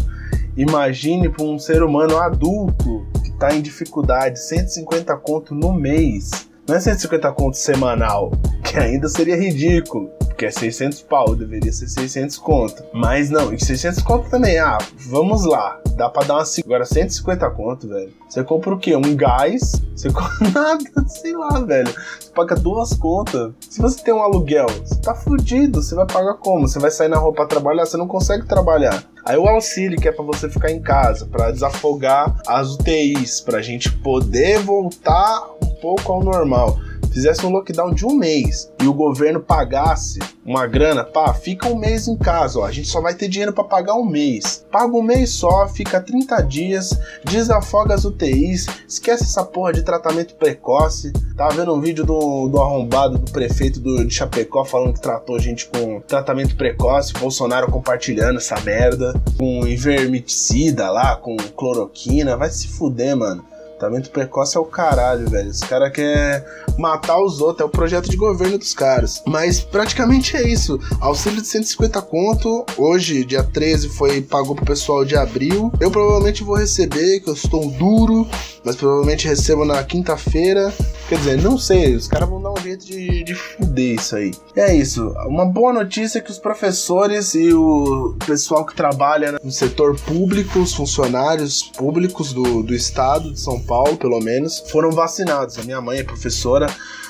Imagine 0.57 1.29
pra 1.29 1.45
um 1.45 1.59
ser 1.59 1.83
humano 1.83 2.17
adulto 2.19 3.05
tá 3.49 3.55
em 3.55 3.61
dificuldade, 3.61 4.41
150 4.41 5.15
conto 5.19 5.55
no 5.55 5.71
mês. 5.71 6.49
Não 6.67 6.77
é 6.77 6.81
150 6.81 7.31
conto 7.33 7.57
semanal, 7.59 8.33
que 8.65 8.79
ainda 8.79 9.09
seria 9.09 9.37
ridículo. 9.37 10.11
Porque 10.35 10.47
é 10.47 10.51
600 10.51 11.03
pau, 11.03 11.37
deveria 11.37 11.73
ser 11.73 11.87
600 11.87 12.39
conto. 12.39 12.83
Mas 12.93 13.31
não, 13.31 13.53
e 13.55 13.65
600 13.65 14.03
conto 14.03 14.29
também, 14.29 14.59
ah, 14.59 14.79
vamos 15.07 15.45
lá. 15.45 15.79
Dá 15.95 16.09
pra 16.09 16.25
dar 16.25 16.35
uma... 16.35 16.45
Agora 16.65 16.85
150 16.85 17.51
conto, 17.51 17.87
velho. 17.87 18.13
Você 18.29 18.43
compra 18.43 18.75
o 18.75 18.79
quê? 18.79 18.97
Um 18.97 19.15
gás? 19.15 19.81
Você 19.95 20.11
compra 20.11 20.35
nada, 20.53 21.09
sei 21.09 21.37
lá, 21.37 21.61
velho. 21.61 21.95
Você 22.19 22.31
paga 22.31 22.57
duas 22.57 22.95
contas. 22.95 23.53
Se 23.61 23.81
você 23.81 24.03
tem 24.03 24.13
um 24.13 24.23
aluguel, 24.23 24.67
você 24.67 24.97
tá 24.97 25.15
fudido. 25.15 25.81
Você 25.81 25.95
vai 25.95 26.07
pagar 26.07 26.35
como? 26.35 26.67
Você 26.67 26.81
vai 26.81 26.91
sair 26.91 27.09
na 27.09 27.19
rua 27.19 27.33
pra 27.33 27.47
trabalhar? 27.47 27.87
Você 27.87 27.97
não 27.97 28.09
consegue 28.09 28.45
trabalhar. 28.45 29.05
Aí 29.25 29.39
o 29.39 29.49
auxílio, 29.49 29.99
que 29.99 30.09
é 30.09 30.13
pra 30.13 30.25
você 30.25 30.51
ficar 30.51 30.71
em 30.71 30.83
casa, 30.83 31.27
pra 31.27 31.51
desafogar 31.51 32.37
as 32.47 32.75
UTIs, 32.75 33.41
pra 33.41 33.63
gente 33.63 33.91
poder 33.91 34.59
voltar 34.59 35.49
pouco 35.85 36.11
ao 36.15 36.25
normal. 36.25 36.79
Fizesse 37.13 37.45
um 37.45 37.51
lockdown 37.51 37.93
de 37.93 38.07
um 38.07 38.15
mês 38.15 38.73
e 38.83 38.89
o 38.89 38.95
governo 38.95 39.39
pagasse 39.39 40.19
uma 40.45 40.67
grana, 40.67 41.05
pá, 41.05 41.33
fica 41.33 41.69
um 41.69 41.77
mês 41.77 42.09
em 42.09 42.17
casa, 42.17 42.59
ó. 42.59 42.65
A 42.65 42.73
gente 42.73 42.89
só 42.89 43.01
vai 43.03 43.15
ter 43.15 43.29
dinheiro 43.29 43.53
pra 43.53 43.63
pagar 43.63 43.95
um 43.95 44.05
mês. 44.05 44.65
Paga 44.73 44.97
um 44.97 45.03
mês 45.03 45.31
só, 45.31 45.69
fica 45.69 46.01
30 46.01 46.41
dias, 46.43 46.99
desafoga 47.23 47.95
as 47.95 48.05
UTIs, 48.05 48.67
esquece 48.89 49.25
essa 49.25 49.45
porra 49.45 49.75
de 49.75 49.83
tratamento 49.83 50.35
precoce. 50.35 51.13
Tava 51.37 51.55
vendo 51.55 51.75
um 51.75 51.81
vídeo 51.81 52.05
do, 52.05 52.49
do 52.49 52.61
arrombado 52.61 53.19
do 53.19 53.31
prefeito 53.31 53.79
do, 53.79 54.05
de 54.05 54.13
Chapecó 54.13 54.65
falando 54.65 54.95
que 54.95 55.03
tratou 55.03 55.39
gente 55.39 55.67
com 55.67 56.01
tratamento 56.01 56.57
precoce, 56.57 57.13
Bolsonaro 57.13 57.71
compartilhando 57.71 58.39
essa 58.39 58.59
merda, 58.63 59.13
com 59.39 59.67
invermicida 59.67 60.91
lá, 60.91 61.15
com 61.15 61.37
cloroquina. 61.37 62.37
Vai 62.37 62.49
se 62.49 62.69
fuder, 62.69 63.17
mano. 63.17 63.54
Tratamento 63.79 64.11
precoce 64.11 64.57
é 64.57 64.61
o 64.61 64.65
caralho, 64.65 65.29
velho. 65.29 65.51
Os 65.51 65.61
caras 65.61 65.93
querem 65.93 66.43
matar 66.79 67.21
os 67.21 67.41
outros, 67.41 67.61
é 67.61 67.65
o 67.65 67.69
projeto 67.69 68.09
de 68.09 68.17
governo 68.17 68.59
dos 68.59 68.73
caras. 68.73 69.23
Mas 69.27 69.61
praticamente 69.61 70.37
é 70.37 70.49
isso. 70.49 70.79
Auxílio 71.01 71.43
de 71.43 71.49
150 71.49 72.01
conto, 72.03 72.65
hoje, 72.77 73.25
dia 73.25 73.43
13, 73.43 73.89
foi 73.91 74.23
pagou 74.23 74.55
pro 74.55 74.65
pessoal 74.65 75.05
de 75.05 75.17
abril. 75.17 75.73
Eu 75.81 75.91
provavelmente 75.91 76.45
vou 76.45 76.57
receber, 76.57 77.21
que 77.21 77.29
eu 77.29 77.35
estou 77.35 77.71
duro, 77.71 78.27
mas 78.65 78.77
provavelmente 78.77 79.29
recebo 79.29 79.65
na 79.65 79.83
quinta-feira. 79.83 80.73
Quer 81.09 81.19
dizer, 81.19 81.43
não 81.43 81.59
sei, 81.59 81.95
os 81.95 82.09
caras 82.09 82.29
vão 82.29 82.41
dar 82.41 82.53
um 82.53 82.63
jeito 82.63 82.87
de, 82.87 83.25
de 83.25 83.35
fuder 83.35 83.97
isso 83.97 84.17
aí. 84.17 84.33
E 84.57 84.61
é 84.61 84.75
isso. 84.75 85.15
Uma 85.27 85.45
boa 85.45 85.73
notícia 85.73 86.19
é 86.19 86.23
que 86.23 86.31
os 86.31 86.39
professores 86.39 87.35
e 87.35 87.53
o 87.53 88.17
pessoal 88.27 88.65
que 88.65 88.75
trabalha 88.75 89.39
no 89.43 89.51
setor 89.51 89.99
público, 90.01 90.59
os 90.61 90.73
funcionários 90.73 91.63
públicos 91.63 92.33
do, 92.33 92.63
do 92.63 92.75
estado 92.75 93.33
de 93.33 93.41
São 93.41 93.61
Paulo, 93.67 93.97
pelo 93.97 94.21
menos, 94.21 94.63
foram 94.71 94.91
vacinados. 94.91 95.59
A 95.59 95.63
minha 95.63 95.81
mãe 95.81 95.99
é 95.99 96.05
professora, 96.05 96.67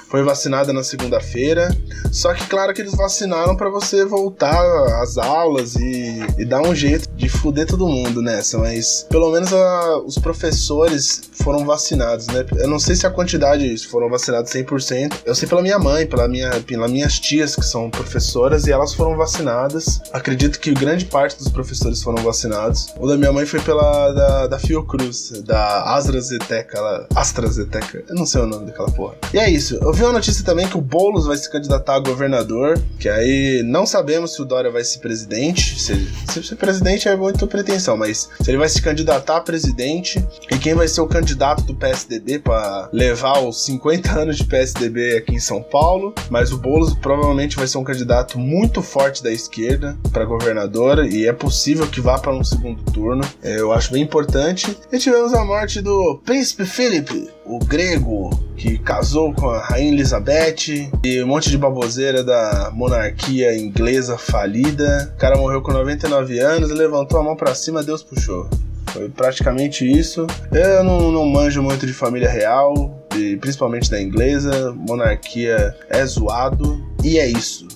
foi 0.09 0.23
vacinada 0.23 0.73
na 0.73 0.83
segunda-feira. 0.85 1.69
Só 2.13 2.33
que, 2.33 2.47
claro 2.47 2.73
que 2.73 2.81
eles 2.81 2.95
vacinaram 2.95 3.57
para 3.57 3.69
você 3.69 4.05
voltar 4.05 4.63
às 5.03 5.19
aulas 5.19 5.75
e, 5.77 6.21
e 6.39 6.45
dar 6.45 6.63
um 6.63 6.75
jeito 6.75 7.09
de 7.17 7.29
fuder 7.29 7.67
todo 7.67 7.87
mundo 7.89 8.23
nessa. 8.23 8.59
Mas 8.59 9.05
pelo 9.11 9.31
menos 9.33 9.53
a- 9.53 9.99
os 10.07 10.17
professores 10.19 11.23
foram 11.43 11.65
vacinados, 11.65 12.27
né? 12.29 12.45
Eu 12.59 12.69
não 12.69 12.79
sei 12.79 12.95
se 12.95 13.07
a 13.07 13.11
quantidade 13.11 13.77
foram 13.89 14.09
vacinados 14.09 14.51
100%. 14.53 15.13
Eu 15.25 15.35
sei 15.35 15.49
pela 15.49 15.61
minha 15.63 15.79
mãe, 15.79 16.07
pela 16.07 16.29
minha, 16.29 16.51
pelas 16.61 16.91
minhas 16.91 17.19
tias 17.19 17.57
que 17.57 17.65
são 17.65 17.91
professoras 17.91 18.67
e 18.67 18.73
elas 18.73 18.95
foram 18.95 19.17
vacinadas. 19.17 20.01
Acredito 20.13 20.61
que 20.61 20.73
grande 20.73 21.05
parte 21.07 21.37
dos 21.37 21.49
professores 21.49 22.03
foram 22.03 22.23
vacinados. 22.23 22.89
O 22.99 23.09
da 23.09 23.17
minha 23.17 23.33
mãe 23.33 23.45
foi 23.47 23.61
pela 23.61 24.13
da, 24.13 24.47
da 24.47 24.59
Fiocruz, 24.59 25.31
da 25.45 25.97
AstraZeneca, 25.97 27.07
AstraZeneca. 27.15 28.05
Eu 28.09 28.15
não 28.15 28.27
sei 28.27 28.43
o 28.43 28.47
nome 28.47 28.67
daquela 28.67 28.91
porra. 28.91 29.15
E 29.33 29.39
é 29.39 29.51
isso. 29.51 29.75
Eu 29.83 29.93
vi 29.93 30.04
uma 30.05 30.15
notícia 30.15 30.45
também 30.45 30.69
que 30.69 30.77
o 30.77 30.81
Boulos 30.81 31.27
vai 31.27 31.37
se 31.37 31.51
candidatar 31.51 31.97
a 31.97 31.99
governador, 31.99 32.81
que 32.99 33.09
aí 33.09 33.63
não 33.65 33.87
sabemos 33.87 34.35
se 34.35 34.43
o 34.43 34.45
Dória 34.45 34.71
vai 34.71 34.85
ser 34.85 34.99
presidente. 34.99 35.81
Se, 35.81 36.09
se 36.31 36.43
ser 36.43 36.57
presidente 36.57 37.09
é 37.09 37.17
muito 37.17 37.47
pretensão, 37.47 37.97
mas 37.97 38.29
se 38.41 38.51
ele 38.51 38.59
vai 38.59 38.69
se 38.69 38.81
candidatar 38.81 39.37
a 39.37 39.41
presidente 39.41 40.25
e 40.51 40.59
quem 40.59 40.75
vai 40.75 40.89
ser 40.89 41.01
o 41.01 41.07
candidato 41.07 41.63
do 41.65 41.75
PSDB 41.75 42.39
para 42.39 42.89
levar 42.93 43.41
os 43.41 43.65
50 43.65 44.13
anos 44.13 44.37
de 44.37 44.45
PSDB 44.45 45.17
aqui 45.17 45.35
em 45.35 45.41
São 45.41 45.63
Paulo. 45.63 46.15
Mas 46.31 46.53
o 46.53 46.59
Boulos 46.59 46.95
provavelmente 46.95 47.57
vai 47.57 47.67
ser 47.67 47.79
um 47.79 47.85
candidato 47.85 48.39
muito 48.39 48.83
forte 48.83 49.23
da 49.23 49.33
esquerda 49.33 49.97
para 50.13 50.25
governadora 50.25 51.07
e 51.07 51.27
é 51.27 51.33
possível 51.33 51.87
que 51.87 52.01
vá 52.01 52.19
para 52.19 52.35
um 52.35 52.45
segundo 52.45 52.83
turno. 52.93 53.23
É, 53.43 53.61
eu 53.61 53.73
acho 53.73 53.93
bem 53.93 54.03
importante. 54.03 54.77
E 54.93 54.99
tivemos 54.99 55.35
a 55.35 55.45
morte 55.45 55.81
do 55.81 56.21
Príncipe 56.25 56.65
Felipe, 56.65 57.29
o 57.45 57.59
grego 57.59 58.31
que 58.57 58.79
casou 58.79 59.33
com 59.35 59.51
a 59.51 59.59
Rainha 59.59 59.93
Elizabeth 59.93 60.91
e 61.05 61.23
um 61.23 61.27
monte 61.27 61.51
de 61.51 61.59
baboseira 61.59 62.23
da 62.25 62.71
monarquia 62.73 63.57
inglesa 63.57 64.17
falida. 64.17 65.13
O 65.15 65.19
cara 65.19 65.37
morreu 65.37 65.61
com 65.61 65.73
99 65.73 66.39
anos, 66.39 66.71
levantou 66.71 67.21
a 67.21 67.23
mão 67.23 67.37
pra 67.37 67.55
cima, 67.55 67.83
Deus 67.83 68.03
puxou. 68.03 68.49
Foi 68.93 69.09
praticamente 69.09 69.91
isso. 69.91 70.27
Eu 70.53 70.85
não, 70.85 71.11
não 71.11 71.27
manjo 71.27 71.63
muito 71.63 71.87
de 71.87 71.93
família 71.93 72.31
real, 72.31 73.05
e 73.17 73.37
principalmente 73.37 73.91
da 73.91 74.01
inglesa. 74.01 74.73
Monarquia 74.73 75.75
é 75.91 76.07
zoado. 76.07 76.81
E 77.03 77.19
é 77.19 77.27
isso. 77.27 77.67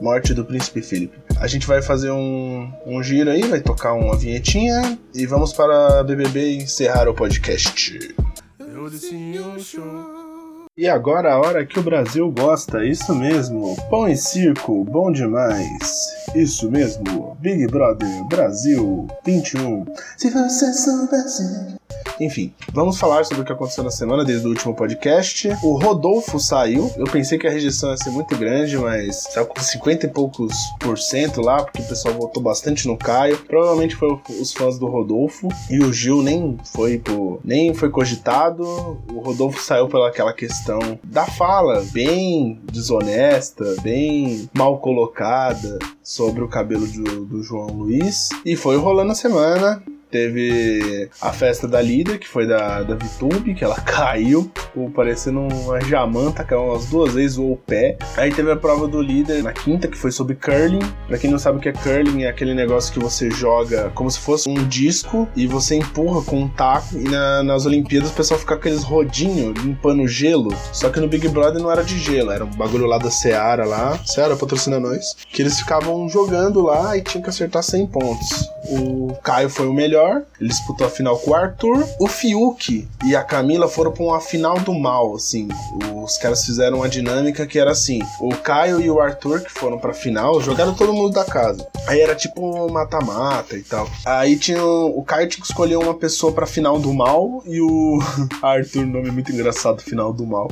Morte 0.00 0.32
do 0.32 0.44
Príncipe 0.44 0.80
Felipe. 0.80 1.18
A 1.40 1.46
gente 1.46 1.66
vai 1.66 1.82
fazer 1.82 2.10
um, 2.10 2.70
um 2.86 3.02
giro 3.02 3.30
aí, 3.30 3.42
vai 3.42 3.60
tocar 3.60 3.92
uma 3.92 4.16
vinhetinha 4.16 4.98
e 5.14 5.26
vamos 5.26 5.52
para 5.52 6.02
BBB 6.04 6.56
encerrar 6.56 7.08
o 7.08 7.14
podcast. 7.14 8.14
E 10.76 10.88
agora 10.88 11.32
a 11.32 11.38
hora 11.38 11.66
que 11.66 11.80
o 11.80 11.82
Brasil 11.82 12.30
gosta, 12.30 12.84
isso 12.84 13.12
mesmo. 13.12 13.74
Pão 13.90 14.08
e 14.08 14.16
circo, 14.16 14.84
bom 14.84 15.10
demais. 15.10 16.08
Isso 16.36 16.70
mesmo, 16.70 17.36
Big 17.40 17.66
Brother 17.66 18.24
Brasil 18.28 19.08
21. 19.24 19.84
Se 20.16 20.30
você 20.30 20.72
soubesse. 20.72 21.76
Enfim, 22.20 22.52
vamos 22.72 22.98
falar 22.98 23.24
sobre 23.24 23.42
o 23.42 23.44
que 23.44 23.52
aconteceu 23.52 23.84
na 23.84 23.90
semana 23.90 24.24
desde 24.24 24.46
o 24.46 24.50
último 24.50 24.74
podcast. 24.74 25.48
O 25.62 25.78
Rodolfo 25.78 26.38
saiu. 26.38 26.90
Eu 26.96 27.04
pensei 27.04 27.38
que 27.38 27.46
a 27.46 27.50
rejeição 27.50 27.90
ia 27.90 27.96
ser 27.96 28.10
muito 28.10 28.36
grande, 28.36 28.76
mas 28.76 29.24
saiu 29.30 29.46
com 29.46 29.60
50 29.60 30.06
e 30.06 30.08
poucos 30.08 30.52
por 30.80 30.98
cento 30.98 31.40
lá, 31.40 31.62
porque 31.62 31.82
o 31.82 31.86
pessoal 31.86 32.14
votou 32.14 32.42
bastante 32.42 32.86
no 32.86 32.96
Caio. 32.96 33.38
Provavelmente 33.46 33.94
foi 33.94 34.18
os 34.40 34.52
fãs 34.52 34.78
do 34.78 34.86
Rodolfo. 34.86 35.48
E 35.70 35.78
o 35.78 35.92
Gil 35.92 36.22
nem 36.22 36.58
foi 36.64 37.00
nem 37.44 37.72
foi 37.74 37.90
cogitado. 37.90 38.64
O 39.12 39.20
Rodolfo 39.20 39.60
saiu 39.62 39.88
pela 39.88 40.08
aquela 40.08 40.32
questão 40.32 40.98
da 41.04 41.24
fala 41.26 41.84
bem 41.92 42.60
desonesta, 42.72 43.76
bem 43.82 44.48
mal 44.52 44.78
colocada 44.78 45.78
sobre 46.02 46.42
o 46.42 46.48
cabelo 46.48 46.86
do, 46.86 47.24
do 47.26 47.42
João 47.42 47.68
Luiz. 47.68 48.28
E 48.44 48.56
foi 48.56 48.76
rolando 48.76 49.12
a 49.12 49.14
semana. 49.14 49.82
Teve 50.10 51.08
a 51.20 51.32
festa 51.32 51.66
da 51.68 51.80
líder, 51.80 52.18
que 52.18 52.26
foi 52.28 52.46
da, 52.46 52.82
da 52.82 52.94
Vitube, 52.94 53.54
que 53.54 53.64
ela 53.64 53.76
caiu. 53.82 54.50
parecendo 54.94 55.40
uma 55.40 55.80
jamanta, 55.80 56.42
caiu 56.44 56.62
umas 56.64 56.86
duas 56.86 57.14
vezes, 57.14 57.38
ou 57.38 57.52
o 57.52 57.56
pé. 57.56 57.96
Aí 58.16 58.32
teve 58.32 58.50
a 58.50 58.56
prova 58.56 58.86
do 58.88 59.00
líder 59.02 59.42
na 59.42 59.52
quinta, 59.52 59.86
que 59.88 59.96
foi 59.96 60.10
sobre 60.10 60.34
curling. 60.34 60.80
Pra 61.06 61.18
quem 61.18 61.30
não 61.30 61.38
sabe 61.38 61.58
o 61.58 61.60
que 61.60 61.68
é 61.68 61.72
curling, 61.72 62.24
é 62.24 62.28
aquele 62.28 62.54
negócio 62.54 62.92
que 62.92 62.98
você 62.98 63.30
joga 63.30 63.90
como 63.94 64.10
se 64.10 64.18
fosse 64.18 64.48
um 64.48 64.66
disco 64.68 65.28
e 65.36 65.46
você 65.46 65.76
empurra 65.76 66.22
com 66.22 66.40
um 66.42 66.48
taco. 66.48 66.96
E 66.96 67.04
na- 67.08 67.42
nas 67.42 67.66
Olimpíadas 67.66 68.10
o 68.10 68.14
pessoal 68.14 68.38
fica 68.40 68.54
com 68.54 68.60
aqueles 68.60 68.82
rodinhos 68.82 69.54
limpando 69.62 70.06
gelo. 70.08 70.54
Só 70.72 70.88
que 70.90 71.00
no 71.00 71.08
Big 71.08 71.28
Brother 71.28 71.60
não 71.62 71.70
era 71.70 71.82
de 71.84 71.98
gelo, 71.98 72.30
era 72.30 72.44
um 72.44 72.50
bagulho 72.50 72.86
lá 72.86 72.98
da 72.98 73.10
Seara 73.10 73.64
lá. 73.64 73.98
Seara 74.04 74.36
patrocina 74.36 74.78
nós. 74.80 75.16
Que 75.30 75.42
eles 75.42 75.58
ficavam 75.58 76.08
jogando 76.08 76.62
lá 76.62 76.96
e 76.96 77.02
tinha 77.02 77.22
que 77.22 77.28
acertar 77.28 77.62
100 77.62 77.86
pontos. 77.88 78.48
O 78.70 79.14
Caio 79.22 79.48
foi 79.48 79.66
o 79.66 79.72
melhor, 79.72 79.97
ele 80.40 80.48
disputou 80.48 80.86
a 80.86 80.90
final 80.90 81.18
com 81.18 81.30
o 81.30 81.34
Arthur. 81.34 81.86
O 81.98 82.06
Fiuk 82.06 82.86
e 83.04 83.16
a 83.16 83.22
Camila 83.22 83.68
foram 83.68 83.92
pra 83.92 84.02
uma 84.02 84.20
final 84.20 84.58
do 84.60 84.74
mal, 84.74 85.14
assim. 85.14 85.48
Os 86.02 86.16
caras 86.18 86.44
fizeram 86.44 86.78
uma 86.78 86.88
dinâmica 86.88 87.46
que 87.46 87.58
era 87.58 87.72
assim: 87.72 88.00
o 88.20 88.34
Caio 88.36 88.80
e 88.80 88.90
o 88.90 89.00
Arthur, 89.00 89.40
que 89.40 89.50
foram 89.50 89.78
pra 89.78 89.92
final, 89.92 90.40
jogaram 90.40 90.74
todo 90.74 90.92
mundo 90.92 91.12
da 91.12 91.24
casa. 91.24 91.66
Aí 91.86 92.00
era 92.00 92.14
tipo 92.14 92.70
mata-mata 92.70 93.56
e 93.56 93.62
tal. 93.62 93.88
Aí 94.04 94.36
tinha. 94.36 94.64
O 94.64 95.02
Caio 95.02 95.28
tinha 95.28 95.42
que 95.42 95.50
escolher 95.50 95.76
uma 95.76 95.94
pessoa 95.94 96.32
pra 96.32 96.46
final 96.46 96.78
do 96.78 96.92
mal 96.92 97.42
e 97.46 97.60
o 97.60 97.98
Arthur, 98.42 98.86
nome 98.86 99.10
muito 99.10 99.32
engraçado, 99.32 99.82
final 99.82 100.12
do 100.12 100.26
mal. 100.26 100.48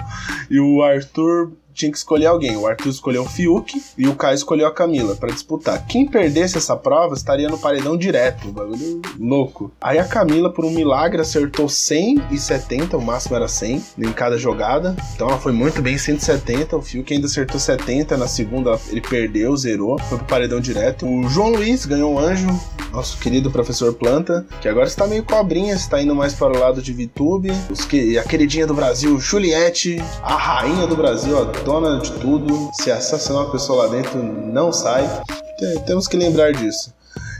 E 0.50 0.58
o 0.60 0.82
Arthur 0.82 1.52
tinha 1.76 1.92
que 1.92 1.98
escolher 1.98 2.26
alguém. 2.26 2.56
O 2.56 2.66
Arthur 2.66 2.88
escolheu 2.88 3.22
o 3.22 3.28
Fiuk 3.28 3.80
e 3.96 4.08
o 4.08 4.16
Caio 4.16 4.34
escolheu 4.34 4.66
a 4.66 4.72
Camila 4.72 5.14
pra 5.14 5.30
disputar. 5.30 5.86
Quem 5.86 6.06
perdesse 6.06 6.56
essa 6.56 6.74
prova 6.74 7.14
estaria 7.14 7.48
no 7.48 7.58
paredão 7.58 7.96
direto. 7.96 8.50
Bagulho 8.50 9.02
louco. 9.20 9.70
Aí 9.80 9.98
a 9.98 10.04
Camila, 10.04 10.50
por 10.52 10.64
um 10.64 10.70
milagre, 10.70 11.20
acertou 11.20 11.68
170, 11.68 12.96
o 12.96 13.02
máximo 13.02 13.36
era 13.36 13.46
100 13.46 13.84
em 13.98 14.12
cada 14.12 14.38
jogada. 14.38 14.96
Então 15.14 15.28
ela 15.28 15.38
foi 15.38 15.52
muito 15.52 15.82
bem, 15.82 15.98
170. 15.98 16.76
O 16.76 16.82
Fiuk 16.82 17.12
ainda 17.12 17.26
acertou 17.26 17.60
70. 17.60 18.16
Na 18.16 18.26
segunda 18.26 18.78
ele 18.88 19.02
perdeu, 19.02 19.54
zerou, 19.56 19.98
foi 19.98 20.18
pro 20.18 20.26
paredão 20.26 20.60
direto. 20.60 21.06
O 21.06 21.28
João 21.28 21.50
Luiz 21.50 21.84
ganhou 21.84 22.14
um 22.14 22.18
anjo, 22.18 22.48
nosso 22.90 23.18
querido 23.18 23.50
professor 23.50 23.92
Planta, 23.92 24.46
que 24.60 24.68
agora 24.68 24.86
está 24.86 25.06
meio 25.06 25.22
cobrinha, 25.22 25.74
está 25.74 26.00
indo 26.00 26.14
mais 26.14 26.32
para 26.32 26.56
o 26.56 26.58
lado 26.58 26.80
de 26.80 26.92
VTube. 26.92 27.52
Os 27.70 27.84
que, 27.84 28.16
a 28.16 28.24
queridinha 28.24 28.66
do 28.66 28.72
Brasil, 28.72 29.18
Juliette, 29.18 30.02
a 30.22 30.36
rainha 30.36 30.86
do 30.86 30.96
Brasil, 30.96 31.38
a 31.38 31.44
dona 31.66 31.98
de 31.98 32.12
tudo. 32.12 32.70
Se 32.80 32.90
assassinar 32.90 33.42
uma 33.42 33.50
pessoa 33.52 33.84
lá 33.84 33.90
dentro, 33.90 34.22
não 34.22 34.72
sai. 34.72 35.02
Te- 35.58 35.80
Temos 35.84 36.06
que 36.08 36.16
lembrar 36.16 36.52
disso. 36.52 36.94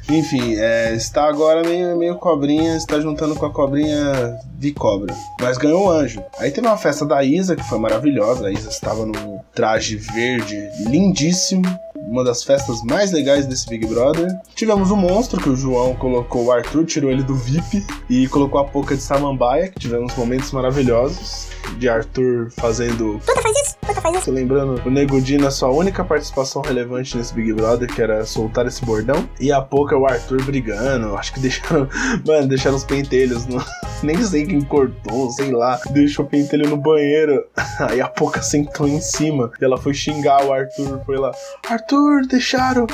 Enfim, 0.09 0.55
é, 0.57 0.95
está 0.95 1.25
agora 1.29 1.67
meio, 1.67 1.97
meio 1.97 2.15
cobrinha, 2.17 2.77
está 2.77 3.01
juntando 3.01 3.35
com 3.35 3.47
a 3.47 3.51
cobrinha 3.53 4.37
de 4.57 4.73
cobra. 4.73 5.13
Mas 5.41 5.59
ganhou 5.59 5.85
um 5.87 5.91
anjo. 5.91 6.23
Aí 6.39 6.51
teve 6.51 6.67
uma 6.67 6.77
festa 6.77 7.05
da 7.05 7.25
Isa, 7.25 7.57
que 7.57 7.63
foi 7.65 7.79
maravilhosa. 7.79 8.47
A 8.47 8.53
Isa 8.53 8.69
estava 8.69 9.05
num 9.07 9.41
traje 9.55 9.97
verde 9.97 10.57
lindíssimo. 10.89 11.63
Uma 12.09 12.23
das 12.23 12.45
festas 12.45 12.83
mais 12.85 13.11
legais 13.11 13.47
desse 13.47 13.69
Big 13.69 13.85
Brother. 13.87 14.29
Tivemos 14.55 14.93
o 14.93 14.97
monstro, 14.97 15.41
que 15.43 15.49
o 15.49 15.57
João 15.57 15.95
colocou 15.97 16.45
o 16.45 16.53
Arthur, 16.53 16.85
tirou 16.85 17.11
ele 17.11 17.25
do 17.25 17.35
VIP 17.35 17.85
e 18.09 18.29
colocou 18.29 18.61
a 18.61 18.65
Poca 18.65 18.95
de 18.95 19.03
Samambaia, 19.03 19.69
que 19.69 19.81
tivemos 19.81 20.15
momentos 20.15 20.53
maravilhosos. 20.53 21.49
De 21.79 21.89
Arthur 21.89 22.51
fazendo 22.59 23.21
Puta, 23.25 23.43
faz 23.43 23.57
isso, 23.59 23.77
puta, 23.81 24.01
faz 24.01 24.17
isso. 24.17 24.25
Tô 24.27 24.31
lembrando 24.33 24.81
o 24.85 24.91
Nego 24.91 25.21
Di 25.21 25.39
na 25.39 25.51
sua 25.51 25.71
única 25.71 26.05
participação 26.05 26.63
relevante 26.63 27.17
nesse 27.17 27.35
Big 27.35 27.53
Brother, 27.53 27.89
que 27.93 28.01
era 28.01 28.25
soltar 28.25 28.67
esse 28.67 28.85
bordão. 28.85 29.29
E 29.41 29.53
a 29.53 29.61
pouco 29.61 29.95
o 29.95 30.07
Arthur 30.07 30.43
brigando. 30.45 31.17
Acho 31.17 31.35
que 31.35 31.41
deixaram. 31.41 31.89
Mano, 32.27 32.49
deixaram 32.49 32.77
os 32.77 32.85
pentelhos 32.85 33.47
no. 33.47 33.63
Nem 34.03 34.23
sei 34.23 34.47
quem 34.47 34.61
cortou, 34.61 35.31
sei 35.31 35.51
lá. 35.51 35.81
Deixou 35.91 36.25
o 36.25 36.29
pentelho 36.29 36.69
no 36.69 36.77
banheiro. 36.77 37.45
Aí 37.81 38.01
a 38.01 38.09
Poca 38.09 38.43
sentou 38.43 38.87
em 38.87 39.01
cima. 39.01 39.51
E 39.61 39.65
ela 39.65 39.79
foi 39.79 39.95
xingar 39.95 40.45
o 40.45 40.53
Arthur. 40.53 41.01
Foi 41.05 41.17
lá. 41.17 41.33
Arthur, 41.69 42.27
deixaram 42.27 42.87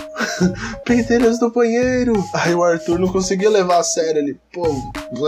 pentelhos 0.85 1.41
no 1.41 1.51
banheiro. 1.51 2.13
Aí 2.35 2.55
o 2.55 2.63
Arthur 2.63 2.99
não 2.99 3.09
conseguia 3.09 3.51
levar 3.51 3.79
a 3.79 3.83
sério. 3.83 4.21
Ele, 4.21 4.39
pô, 4.53 4.67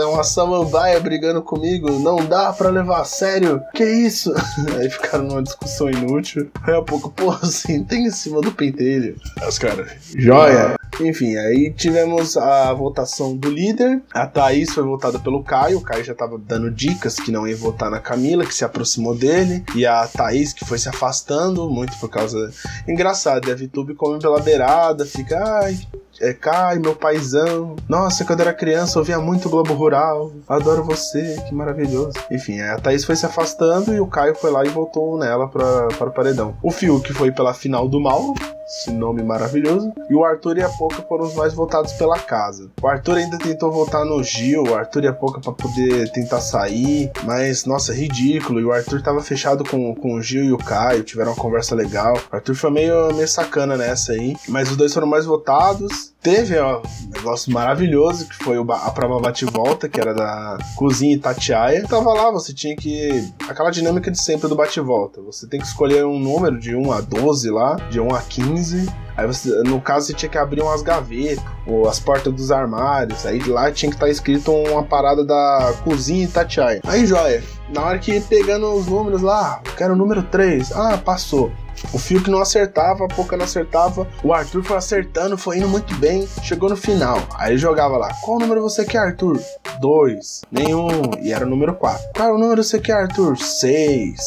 é 0.01 0.05
uma 0.05 0.23
samambaia 0.23 0.99
brigando 0.99 1.41
comigo. 1.41 1.91
Não 1.99 2.17
dá 2.25 2.53
pra 2.53 2.69
levar 2.69 3.01
a 3.01 3.05
sério. 3.05 3.34
Que 3.73 3.83
isso? 3.83 4.33
Aí 4.79 4.89
ficaram 4.89 5.25
numa 5.25 5.43
discussão 5.43 5.89
inútil. 5.89 6.49
Aí 6.63 6.73
a 6.73 6.81
pouco, 6.81 7.09
pô, 7.09 7.33
sentei 7.45 7.99
em 7.99 8.11
cima 8.11 8.41
do 8.41 8.51
pentelho. 8.51 9.15
Os 9.47 9.59
caras, 9.59 9.91
joia. 10.15 10.75
Enfim, 11.01 11.35
aí 11.35 11.73
tivemos 11.73 12.37
a 12.37 12.71
votação 12.73 13.35
do 13.35 13.49
líder. 13.49 14.01
A 14.13 14.25
Thaís 14.25 14.73
foi 14.73 14.83
votada 14.83 15.19
pelo 15.19 15.43
Caio. 15.43 15.79
O 15.79 15.81
Caio 15.81 16.03
já 16.03 16.15
tava 16.15 16.37
dando 16.37 16.71
dicas 16.71 17.15
que 17.15 17.31
não 17.31 17.45
ia 17.47 17.55
votar 17.55 17.91
na 17.91 17.99
Camila, 17.99 18.45
que 18.45 18.55
se 18.55 18.63
aproximou 18.63 19.15
dele. 19.15 19.63
E 19.75 19.85
a 19.85 20.07
Thaís, 20.07 20.53
que 20.53 20.63
foi 20.63 20.77
se 20.77 20.87
afastando, 20.87 21.69
muito 21.69 21.97
por 21.97 22.09
causa. 22.09 22.49
Engraçado, 22.87 23.47
e 23.47 23.51
a 23.51 23.55
Vitube 23.55 23.93
come 23.93 24.19
pela 24.19 24.39
beirada, 24.39 25.05
fica. 25.05 25.37
Ai, 25.37 25.77
é 26.19 26.33
Caio, 26.33 26.81
meu 26.81 26.95
paizão. 26.95 27.75
Nossa, 27.87 28.25
quando 28.25 28.39
eu 28.39 28.47
era 28.47 28.53
criança 28.53 28.97
eu 28.97 29.01
ouvia 29.01 29.19
muito 29.19 29.49
Globo 29.49 29.73
Rural. 29.73 30.31
Adoro 30.47 30.83
você, 30.83 31.41
que 31.47 31.53
maravilhoso. 31.53 32.13
Enfim, 32.31 32.59
a 32.61 32.77
Thaís 32.77 33.03
foi 33.03 33.15
se 33.15 33.25
afastando 33.25 33.93
e 33.93 33.99
o 33.99 34.07
Caio 34.07 34.35
foi 34.35 34.51
lá 34.51 34.63
e 34.65 34.69
voltou 34.69 35.17
nela 35.17 35.47
pra, 35.47 35.87
para 35.97 36.09
o 36.09 36.13
paredão. 36.13 36.55
O 36.61 36.71
Fiuk 36.71 37.13
foi 37.13 37.31
pela 37.31 37.53
final 37.53 37.87
do 37.87 37.99
mal, 37.99 38.33
esse 38.65 38.91
nome 38.91 39.23
maravilhoso. 39.23 39.91
E 40.09 40.15
o 40.15 40.23
Arthur 40.23 40.57
e 40.57 40.63
a 40.63 40.69
Poca 40.69 41.01
foram 41.03 41.25
os 41.25 41.35
mais 41.35 41.53
votados 41.53 41.93
pela 41.93 42.17
casa. 42.17 42.69
O 42.81 42.87
Arthur 42.87 43.17
ainda 43.17 43.37
tentou 43.37 43.71
votar 43.71 44.05
no 44.05 44.23
Gil, 44.23 44.63
o 44.63 44.75
Arthur 44.75 45.03
e 45.03 45.07
a 45.07 45.13
Poca 45.13 45.39
pra 45.39 45.51
poder 45.51 46.11
tentar 46.11 46.41
sair, 46.41 47.11
mas 47.23 47.65
nossa, 47.65 47.93
ridículo. 47.93 48.59
E 48.59 48.65
o 48.65 48.71
Arthur 48.71 49.01
tava 49.01 49.21
fechado 49.21 49.63
com, 49.63 49.93
com 49.95 50.15
o 50.15 50.21
Gil 50.21 50.45
e 50.45 50.53
o 50.53 50.57
Caio, 50.57 51.03
tiveram 51.03 51.31
uma 51.31 51.41
conversa 51.41 51.75
legal. 51.75 52.15
O 52.31 52.35
Arthur 52.35 52.55
foi 52.55 52.71
meio, 52.71 53.13
meio 53.13 53.27
sacana 53.27 53.77
nessa 53.77 54.13
aí, 54.13 54.35
mas 54.47 54.69
os 54.69 54.77
dois 54.77 54.93
foram 54.93 55.07
mais 55.07 55.25
votados. 55.25 56.04
Teve 56.21 56.57
ó, 56.57 56.79
um 56.79 57.09
negócio 57.11 57.51
maravilhoso 57.51 58.27
que 58.27 58.35
foi 58.35 58.57
a 58.57 58.91
prova 58.91 59.19
bate-volta, 59.19 59.87
que 59.87 59.99
era 59.99 60.13
da 60.13 60.57
Cozinha 60.75 61.15
e 61.15 61.19
Tatiaia. 61.19 61.87
Tava 61.87 62.13
lá, 62.13 62.31
você 62.31 62.53
tinha 62.53 62.75
que. 62.75 63.31
aquela 63.47 63.69
dinâmica 63.69 64.09
de 64.09 64.21
sempre 64.21 64.47
do 64.47 64.55
bate-volta. 64.55 65.21
Você 65.21 65.47
tem 65.47 65.59
que 65.59 65.67
escolher 65.67 66.05
um 66.05 66.19
número 66.19 66.59
de 66.59 66.75
1 66.75 66.91
a 66.91 67.01
12 67.01 67.49
lá, 67.49 67.75
de 67.89 67.99
1 67.99 68.15
a 68.15 68.21
15. 68.21 68.89
Aí 69.17 69.25
você, 69.25 69.49
no 69.63 69.79
caso, 69.79 70.07
você 70.07 70.13
tinha 70.13 70.29
que 70.29 70.37
abrir 70.37 70.61
umas 70.61 70.81
gavetas, 70.81 71.43
ou 71.65 71.87
as 71.87 71.99
portas 71.99 72.33
dos 72.33 72.51
armários. 72.51 73.25
Aí 73.25 73.39
lá 73.43 73.71
tinha 73.71 73.89
que 73.89 73.95
estar 73.95 74.09
escrito 74.09 74.51
uma 74.51 74.83
parada 74.83 75.23
da 75.23 75.73
cozinha 75.83 76.25
e 76.25 76.27
Tatiaia. 76.27 76.81
Aí, 76.85 77.05
joia. 77.05 77.41
Na 77.69 77.81
hora 77.83 77.99
que 77.99 78.19
pegando 78.21 78.73
os 78.73 78.87
números 78.87 79.21
lá, 79.21 79.61
eu 79.65 79.71
quero 79.73 79.93
o 79.93 79.97
número 79.97 80.21
3. 80.23 80.71
Ah, 80.73 80.97
passou. 80.97 81.51
O 81.93 81.97
fio 81.97 82.21
que 82.21 82.29
não 82.29 82.39
acertava, 82.39 83.05
a 83.05 83.07
pouca 83.07 83.35
não 83.37 83.45
acertava. 83.45 84.07
O 84.23 84.33
Arthur 84.33 84.63
foi 84.63 84.77
acertando, 84.77 85.37
foi 85.37 85.57
indo 85.57 85.67
muito 85.67 85.93
bem. 85.95 86.27
Chegou 86.43 86.69
no 86.69 86.77
final. 86.77 87.17
Aí 87.37 87.51
ele 87.51 87.57
jogava 87.57 87.97
lá. 87.97 88.09
Qual 88.21 88.39
número 88.39 88.61
você 88.61 88.85
quer, 88.85 88.99
Arthur? 88.99 89.39
Dois. 89.79 90.41
Nenhum. 90.51 90.89
E 91.21 91.31
era 91.33 91.45
o 91.45 91.49
número 91.49 91.73
4. 91.75 92.09
Qual 92.15 92.37
número 92.37 92.63
você 92.63 92.79
quer, 92.79 92.93
Arthur? 92.93 93.37
Seis. 93.37 94.19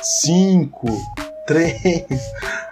Cinco. 0.00 0.86
Três. 1.46 2.04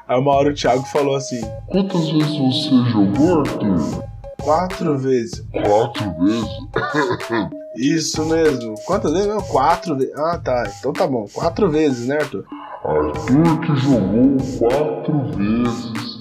Aí 0.07 0.18
uma 0.18 0.33
hora 0.33 0.51
o 0.51 0.55
Thiago 0.55 0.85
falou 0.85 1.16
assim: 1.16 1.41
Quantas 1.66 2.09
vezes 2.11 2.39
você 2.39 2.91
jogou, 2.93 3.41
Arthur? 3.41 4.05
quatro 4.41 4.99
vezes. 4.99 5.45
Quatro 5.53 6.24
vezes? 6.24 7.51
Isso 7.76 8.24
mesmo. 8.26 8.74
Quantas 8.84 9.12
vezes? 9.12 9.28
Não, 9.28 9.40
quatro 9.42 9.96
vezes. 9.96 10.14
Ah, 10.16 10.38
tá. 10.38 10.70
Então 10.78 10.92
tá 10.92 11.06
bom. 11.06 11.26
Quatro 11.32 11.70
vezes, 11.70 12.06
né, 12.06 12.16
Arthur? 12.16 12.44
Arthur 12.84 13.60
que 13.60 13.76
jogou 13.76 14.36
quatro 14.58 15.24
vezes. 15.36 16.20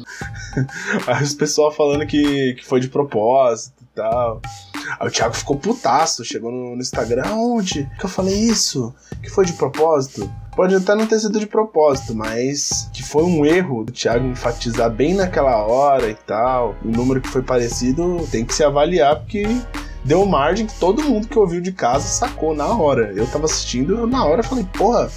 Aí 1.08 1.24
os 1.24 1.34
pessoal 1.34 1.72
falando 1.72 2.06
que, 2.06 2.54
que 2.56 2.66
foi 2.66 2.80
de 2.80 2.90
propósito 2.90 3.82
e 3.82 3.96
tal. 3.96 4.42
Aí 5.00 5.08
o 5.08 5.12
Thiago 5.12 5.36
ficou 5.36 5.58
putaço, 5.58 6.26
chegou 6.26 6.52
no, 6.52 6.76
no 6.76 6.82
Instagram, 6.82 7.34
onde 7.34 7.90
que 8.00 8.06
eu 8.06 8.10
falei 8.10 8.36
isso? 8.36 8.94
Que 9.22 9.30
foi 9.30 9.46
de 9.46 9.54
propósito? 9.54 10.32
Pode 10.56 10.76
até 10.76 10.96
não 10.96 11.06
ter 11.06 11.20
sido 11.20 11.40
de 11.40 11.48
propósito, 11.48 12.16
mas 12.16 12.90
que 12.94 13.04
foi 13.04 13.24
um 13.24 13.46
erro 13.46 13.84
do 13.84 13.92
Thiago 13.92 14.26
enfatizar 14.26 14.90
bem 14.90 15.14
naquela 15.14 15.66
hora 15.66 16.10
e 16.10 16.16
tal. 16.16 16.76
O 16.84 16.88
número 16.90 17.22
que 17.22 17.30
foi 17.30 17.42
parecido 17.42 18.28
tem 18.32 18.44
que 18.44 18.54
se 18.54 18.64
avaliar, 18.64 19.18
porque 19.18 19.46
deu 20.04 20.26
margem 20.26 20.66
que 20.66 20.80
todo 20.80 21.04
mundo 21.04 21.28
que 21.28 21.38
ouviu 21.38 21.62
de 21.62 21.72
casa 21.72 22.06
sacou 22.08 22.56
na 22.56 22.68
hora. 22.68 23.12
Eu 23.16 23.28
tava 23.28 23.46
assistindo, 23.46 23.98
eu 23.98 24.08
na 24.08 24.24
hora 24.26 24.44
falei, 24.44 24.66
porra, 24.78 25.10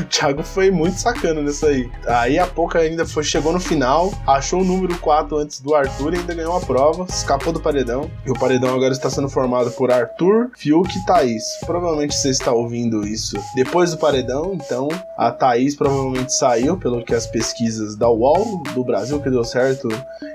o 0.00 0.04
Thiago 0.08 0.42
foi 0.42 0.70
muito 0.70 0.98
sacana 0.98 1.40
nisso 1.42 1.66
aí. 1.66 1.90
Aí 2.06 2.38
a 2.38 2.46
pouco 2.46 2.78
ainda 2.78 3.04
foi, 3.06 3.22
chegou 3.24 3.52
no 3.52 3.60
final, 3.60 4.12
achou 4.26 4.60
o 4.60 4.64
número 4.64 4.96
4 4.98 5.36
antes 5.36 5.60
do 5.60 5.74
Arthur 5.74 6.14
e 6.14 6.18
ainda 6.18 6.34
ganhou 6.34 6.56
a 6.56 6.60
prova, 6.60 7.06
escapou 7.08 7.52
do 7.52 7.60
paredão. 7.60 8.10
E 8.24 8.30
o 8.30 8.34
paredão 8.34 8.74
agora 8.74 8.92
está 8.92 9.10
sendo 9.10 9.28
formado 9.28 9.70
por 9.72 9.90
Arthur, 9.90 10.50
Fiuk 10.56 10.96
e 10.96 11.04
Thaís. 11.06 11.42
Provavelmente 11.66 12.14
você 12.14 12.30
está 12.30 12.52
ouvindo 12.52 13.06
isso 13.06 13.36
depois 13.54 13.90
do 13.90 13.98
paredão, 13.98 14.52
então 14.54 14.88
a 15.16 15.30
Thaís 15.30 15.74
provavelmente 15.76 16.32
saiu, 16.32 16.76
pelo 16.76 17.04
que 17.04 17.14
as 17.14 17.26
pesquisas 17.26 17.96
da 17.96 18.08
UOL 18.08 18.62
do 18.74 18.84
Brasil, 18.84 19.20
que 19.20 19.30
deu 19.30 19.44
certo 19.44 19.88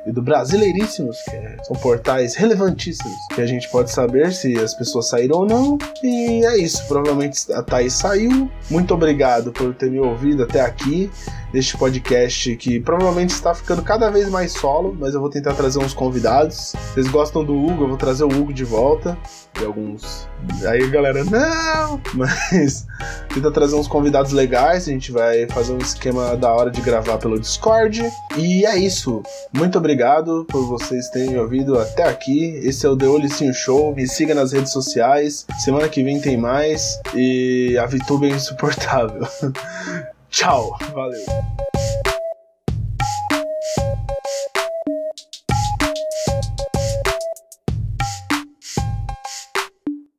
e 0.05 0.11
do 0.11 0.21
Brasileiríssimos, 0.21 1.17
que 1.23 1.35
é- 1.35 1.57
são 1.63 1.75
portais 1.77 2.35
relevantíssimos, 2.35 3.15
que 3.33 3.41
a 3.45 3.47
gente 3.47 3.69
pode 3.69 3.91
saber 3.91 4.33
se 4.33 4.57
as 4.57 4.73
pessoas 4.73 5.07
saíram 5.07 5.39
ou 5.39 5.45
não. 5.45 5.77
E 6.03 6.45
é 6.45 6.57
isso, 6.57 6.85
provavelmente 6.87 7.51
a 7.53 7.61
Thaís 7.61 7.93
saiu. 7.93 8.49
Muito 8.69 8.93
obrigado 8.93 9.51
por 9.51 9.73
ter 9.73 9.89
me 9.89 9.99
ouvido 9.99 10.43
até 10.43 10.61
aqui 10.61 11.09
neste 11.55 11.77
podcast 11.77 12.53
que 12.57 12.81
provavelmente 12.81 13.29
está 13.29 13.55
ficando 13.55 13.81
cada 13.81 14.09
vez 14.09 14.29
mais 14.29 14.51
solo, 14.51 14.93
mas 14.99 15.13
eu 15.13 15.21
vou 15.21 15.29
tentar 15.29 15.53
trazer 15.53 15.79
uns 15.79 15.93
convidados. 15.93 16.73
Vocês 16.93 17.07
gostam 17.07 17.45
do 17.45 17.55
Hugo, 17.55 17.85
eu 17.85 17.87
vou 17.87 17.97
trazer 17.97 18.25
o 18.25 18.27
Hugo 18.27 18.53
de 18.53 18.65
volta. 18.65 19.17
E 19.61 19.63
alguns. 19.63 20.27
Aí 20.67 20.85
galera, 20.89 21.23
não! 21.23 22.01
Mas 22.13 22.85
tentar 23.33 23.51
trazer 23.51 23.75
uns 23.75 23.87
convidados 23.87 24.33
legais. 24.33 24.85
A 24.85 24.91
gente 24.91 25.13
vai 25.13 25.47
fazer 25.47 25.71
um 25.71 25.77
esquema 25.77 26.35
da 26.35 26.51
hora 26.51 26.69
de 26.69 26.81
gravar 26.81 27.17
pelo 27.19 27.39
Discord. 27.39 28.03
E 28.35 28.65
é 28.65 28.77
isso. 28.77 29.23
Muito 29.53 29.77
obrigado 29.77 30.45
por 30.49 30.65
vocês 30.65 31.07
terem 31.07 31.37
ouvido 31.39 31.79
até 31.79 32.03
aqui. 32.03 32.59
Esse 32.63 32.85
é 32.85 32.89
o 32.89 32.97
The 32.97 33.07
Olicinho 33.07 33.53
Show. 33.53 33.95
Me 33.95 34.05
siga 34.05 34.35
nas 34.35 34.51
redes 34.51 34.73
sociais. 34.73 35.45
Semana 35.63 35.87
que 35.87 36.03
vem 36.03 36.19
tem 36.19 36.35
mais. 36.35 36.99
E 37.15 37.77
a 37.77 37.85
VTube 37.85 38.29
é 38.29 38.35
insuportável. 38.35 39.25
Tchau, 40.36 40.75
valeu. 40.93 41.23